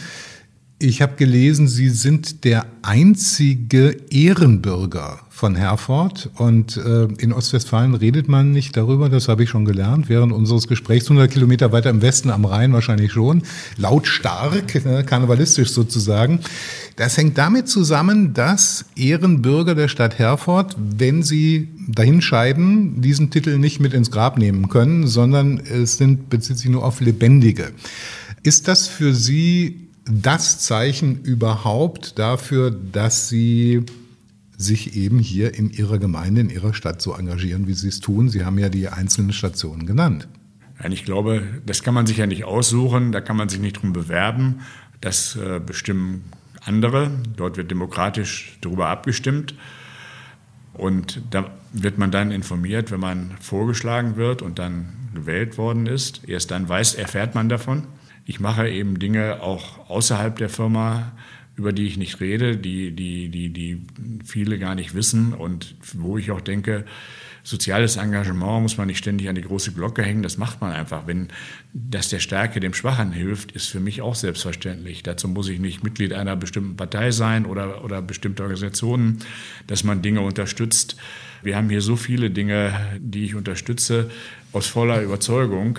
Ich 0.79 1.01
habe 1.01 1.17
gelesen, 1.17 1.69
Sie 1.69 1.89
sind 1.89 2.45
der 2.45 2.67
einzige 2.83 3.97
Ehrenbürger 4.11 5.21
von 5.37 5.55
Herford 5.55 6.31
und 6.37 6.79
äh, 6.79 7.09
in 7.19 7.31
Ostwestfalen 7.31 7.95
redet 7.95 8.27
man 8.27 8.53
nicht 8.53 8.75
darüber, 8.75 9.11
das 9.11 9.29
habe 9.29 9.43
ich 9.43 9.51
schon 9.51 9.67
gelernt, 9.67 10.09
während 10.09 10.33
unseres 10.33 10.67
Gesprächs 10.67 11.05
100 11.11 11.31
Kilometer 11.31 11.73
weiter 11.73 11.91
im 11.91 12.01
Westen 12.01 12.31
am 12.31 12.47
Rhein 12.47 12.73
wahrscheinlich 12.73 13.13
schon, 13.13 13.43
lautstark, 13.77 14.83
ne, 14.87 15.05
karnevalistisch 15.05 15.73
sozusagen. 15.73 16.41
Das 16.97 17.19
hängt 17.19 17.37
damit 17.37 17.69
zusammen, 17.69 18.33
dass 18.33 18.87
Ehrenbürger 18.97 19.75
der 19.75 19.89
Stadt 19.89 20.19
Herford, 20.19 20.75
wenn 20.79 21.23
sie 21.23 21.69
dahin 21.87 22.23
scheiden, 22.23 23.03
diesen 23.03 23.31
Titel 23.31 23.59
nicht 23.59 23.79
mit 23.79 23.93
ins 23.93 24.11
Grab 24.11 24.39
nehmen 24.39 24.71
können, 24.71 25.07
sondern 25.07 25.59
es 25.59 25.99
sind, 25.99 26.31
bezieht 26.31 26.57
sich 26.57 26.71
nur 26.71 26.83
auf 26.83 27.03
Lebendige. 27.03 27.73
Ist 28.43 28.69
das 28.69 28.89
für 28.89 29.13
Sie 29.13 29.89
das 30.11 30.61
Zeichen 30.61 31.21
überhaupt 31.25 32.19
dafür, 32.19 32.71
dass 32.71 33.29
Sie 33.29 33.85
sich 34.57 34.97
eben 34.97 35.19
hier 35.19 35.55
in 35.55 35.71
Ihrer 35.71 35.99
Gemeinde, 35.99 36.41
in 36.41 36.51
Ihrer 36.51 36.75
Stadt 36.75 37.03
so 37.03 37.15
engagieren, 37.15 37.67
wie 37.67 37.75
Sie 37.75 37.89
es 37.89 38.01
tun. 38.01 38.29
Sie 38.29 38.45
haben 38.45 38.59
ja 38.59 38.69
die 38.69 38.89
einzelnen 38.89 39.33
Stationen 39.33 39.87
genannt. 39.87 40.29
Nein, 40.79 40.93
ich 40.93 41.05
glaube, 41.05 41.43
das 41.65 41.83
kann 41.83 41.95
man 41.95 42.07
sich 42.07 42.19
ja 42.19 42.27
nicht 42.27 42.45
aussuchen, 42.45 43.13
da 43.13 43.21
kann 43.21 43.37
man 43.37 43.49
sich 43.49 43.61
nicht 43.61 43.81
drum 43.81 43.93
bewerben. 43.93 44.61
Das 45.01 45.37
äh, 45.37 45.61
bestimmen 45.65 46.25
andere. 46.65 47.11
Dort 47.37 47.57
wird 47.57 47.71
demokratisch 47.71 48.59
darüber 48.61 48.89
abgestimmt. 48.89 49.55
Und 50.73 51.23
da 51.31 51.51
wird 51.73 51.97
man 51.97 52.11
dann 52.11 52.31
informiert, 52.31 52.91
wenn 52.91 53.01
man 53.01 53.31
vorgeschlagen 53.41 54.17
wird 54.17 54.43
und 54.43 54.59
dann 54.59 54.93
gewählt 55.15 55.57
worden 55.57 55.87
ist. 55.87 56.29
Erst 56.29 56.51
dann 56.51 56.69
weiß, 56.69 56.95
erfährt 56.95 57.35
man 57.35 57.49
davon. 57.49 57.85
Ich 58.27 58.41
mache 58.41 58.69
eben 58.69 58.99
Dinge 58.99 59.41
auch 59.43 59.89
außerhalb 59.89 60.37
der 60.37 60.49
Firma, 60.49 61.13
über 61.57 61.73
die 61.73 61.87
ich 61.87 61.97
nicht 61.97 62.21
rede, 62.21 62.57
die, 62.57 62.93
die, 62.93 63.29
die, 63.29 63.49
die 63.49 63.83
viele 64.25 64.59
gar 64.59 64.75
nicht 64.75 64.95
wissen 64.95 65.33
und 65.33 65.75
wo 65.95 66.19
ich 66.19 66.31
auch 66.31 66.41
denke, 66.41 66.85
soziales 67.47 67.97
Engagement 67.97 68.63
muss 68.63 68.77
man 68.77 68.89
nicht 68.89 68.99
ständig 68.99 69.29
an 69.29 69.37
die 69.37 69.43
große 69.43 69.73
Glocke 69.73 70.03
hängen, 70.03 70.23
das 70.23 70.37
macht 70.37 70.61
man 70.61 70.73
einfach. 70.73 71.07
Wenn 71.07 71.29
das 71.73 72.09
der 72.09 72.19
Stärke 72.19 72.59
dem 72.59 72.75
Schwachen 72.75 73.13
hilft, 73.13 73.53
ist 73.53 73.69
für 73.69 73.79
mich 73.79 74.03
auch 74.03 74.17
selbstverständlich. 74.17 75.05
Dazu 75.05 75.29
muss 75.29 75.49
ich 75.49 75.61
nicht 75.61 75.85
Mitglied 75.85 76.13
einer 76.13 76.35
bestimmten 76.35 76.77
Partei 76.77 77.13
sein 77.13 77.47
oder, 77.47 77.85
oder 77.85 78.03
bestimmte 78.03 78.43
Organisationen, 78.43 79.21
dass 79.69 79.85
man 79.85 80.03
Dinge 80.03 80.23
unterstützt. 80.23 80.97
Wir 81.43 81.57
haben 81.57 81.71
hier 81.71 81.83
so 81.83 81.95
viele 81.95 82.31
Dinge, 82.31 82.99
die 82.99 83.25
ich 83.25 83.37
unterstütze, 83.37 84.11
aus 84.53 84.67
voller 84.67 85.01
Überzeugung. 85.01 85.79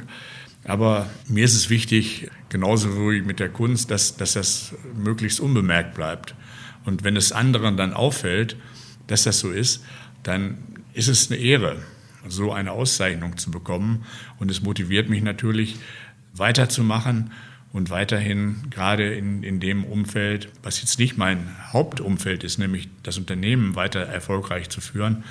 Aber 0.68 1.10
mir 1.30 1.46
ist 1.46 1.56
es 1.56 1.70
wichtig, 1.70 2.30
genauso 2.50 2.90
wie 3.10 3.22
mit 3.22 3.40
der 3.40 3.50
Kunst, 3.50 3.90
dass, 3.90 4.18
dass 4.18 4.34
das 4.34 4.76
möglichst 4.96 5.40
unbemerkt 5.40 5.96
bleibt. 5.96 6.36
Und 6.86 7.06
wenn 7.06 7.16
es 7.16 7.32
anderen 7.32 7.78
dann 7.78 7.94
auffällt, 7.94 8.58
dass 9.08 9.24
das 9.24 9.40
so 9.40 9.50
ist, 9.50 9.84
dann 10.24 10.58
ist 10.94 11.08
es 11.08 11.32
eine 11.32 11.40
Ehre, 11.40 11.78
so 12.28 12.52
eine 12.52 12.74
Auszeichnung 12.74 13.38
zu 13.38 13.50
bekommen. 13.50 14.04
Und 14.40 14.52
es 14.52 14.62
motiviert 14.62 15.10
mich 15.10 15.24
natürlich, 15.24 15.78
weiterzumachen 16.34 17.32
und 17.72 17.90
weiterhin 17.90 18.58
gerade 18.70 19.14
in, 19.14 19.44
in 19.44 19.62
dem 19.62 19.86
Umfeld, 19.86 20.50
was 20.64 20.82
jetzt 20.82 21.00
nicht 21.00 21.18
mein 21.18 21.48
Hauptumfeld 21.72 22.44
ist, 22.44 22.58
nämlich 22.58 22.90
das 23.04 23.18
Unternehmen 23.18 23.76
weiter 23.76 24.02
erfolgreich 24.02 24.70
zu 24.70 24.82
führen 24.82 25.24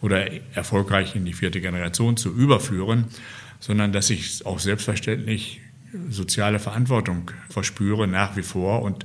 oder 0.00 0.30
erfolgreich 0.54 1.16
in 1.16 1.24
die 1.24 1.32
vierte 1.32 1.60
Generation 1.60 2.16
zu 2.16 2.34
überführen, 2.34 3.06
sondern 3.60 3.92
dass 3.92 4.10
ich 4.10 4.44
auch 4.46 4.58
selbstverständlich 4.58 5.60
soziale 6.10 6.58
Verantwortung 6.58 7.30
verspüre 7.48 8.06
nach 8.06 8.36
wie 8.36 8.42
vor 8.42 8.82
und 8.82 9.04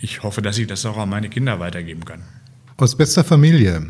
ich 0.00 0.22
hoffe, 0.22 0.42
dass 0.42 0.58
ich 0.58 0.66
das 0.66 0.86
auch 0.86 0.96
an 0.96 1.08
meine 1.08 1.28
Kinder 1.28 1.60
weitergeben 1.60 2.04
kann. 2.04 2.22
Aus 2.76 2.96
bester 2.96 3.24
Familie 3.24 3.86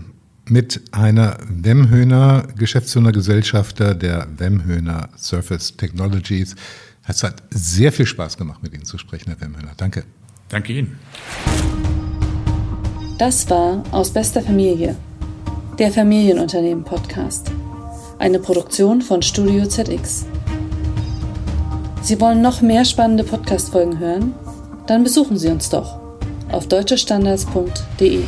mit 0.46 0.80
einer 0.92 1.38
Wemhöhner 1.48 2.48
Geschäftsführer 2.56 3.12
Gesellschafter 3.12 3.94
der 3.94 4.26
Wemhöhner 4.36 5.08
Surface 5.16 5.76
Technologies. 5.76 6.56
Es 7.06 7.22
hat 7.22 7.42
sehr 7.50 7.92
viel 7.92 8.06
Spaß 8.06 8.36
gemacht, 8.36 8.62
mit 8.62 8.74
Ihnen 8.74 8.84
zu 8.84 8.98
sprechen, 8.98 9.30
Herr 9.30 9.40
Wemhöhner. 9.40 9.72
Danke. 9.76 10.04
Danke 10.48 10.72
Ihnen. 10.72 10.98
Das 13.18 13.48
war 13.50 13.84
Aus 13.92 14.12
bester 14.12 14.42
Familie, 14.42 14.96
der 15.78 15.92
Familienunternehmen-Podcast. 15.92 17.52
Eine 18.20 18.38
Produktion 18.38 19.00
von 19.00 19.22
Studio 19.22 19.64
ZX. 19.64 20.26
Sie 22.02 22.20
wollen 22.20 22.42
noch 22.42 22.60
mehr 22.60 22.84
spannende 22.84 23.24
Podcast-Folgen 23.24 23.98
hören? 23.98 24.34
Dann 24.86 25.04
besuchen 25.04 25.38
Sie 25.38 25.48
uns 25.48 25.70
doch 25.70 25.98
auf 26.52 26.68
deutschestandards.de. 26.68 28.24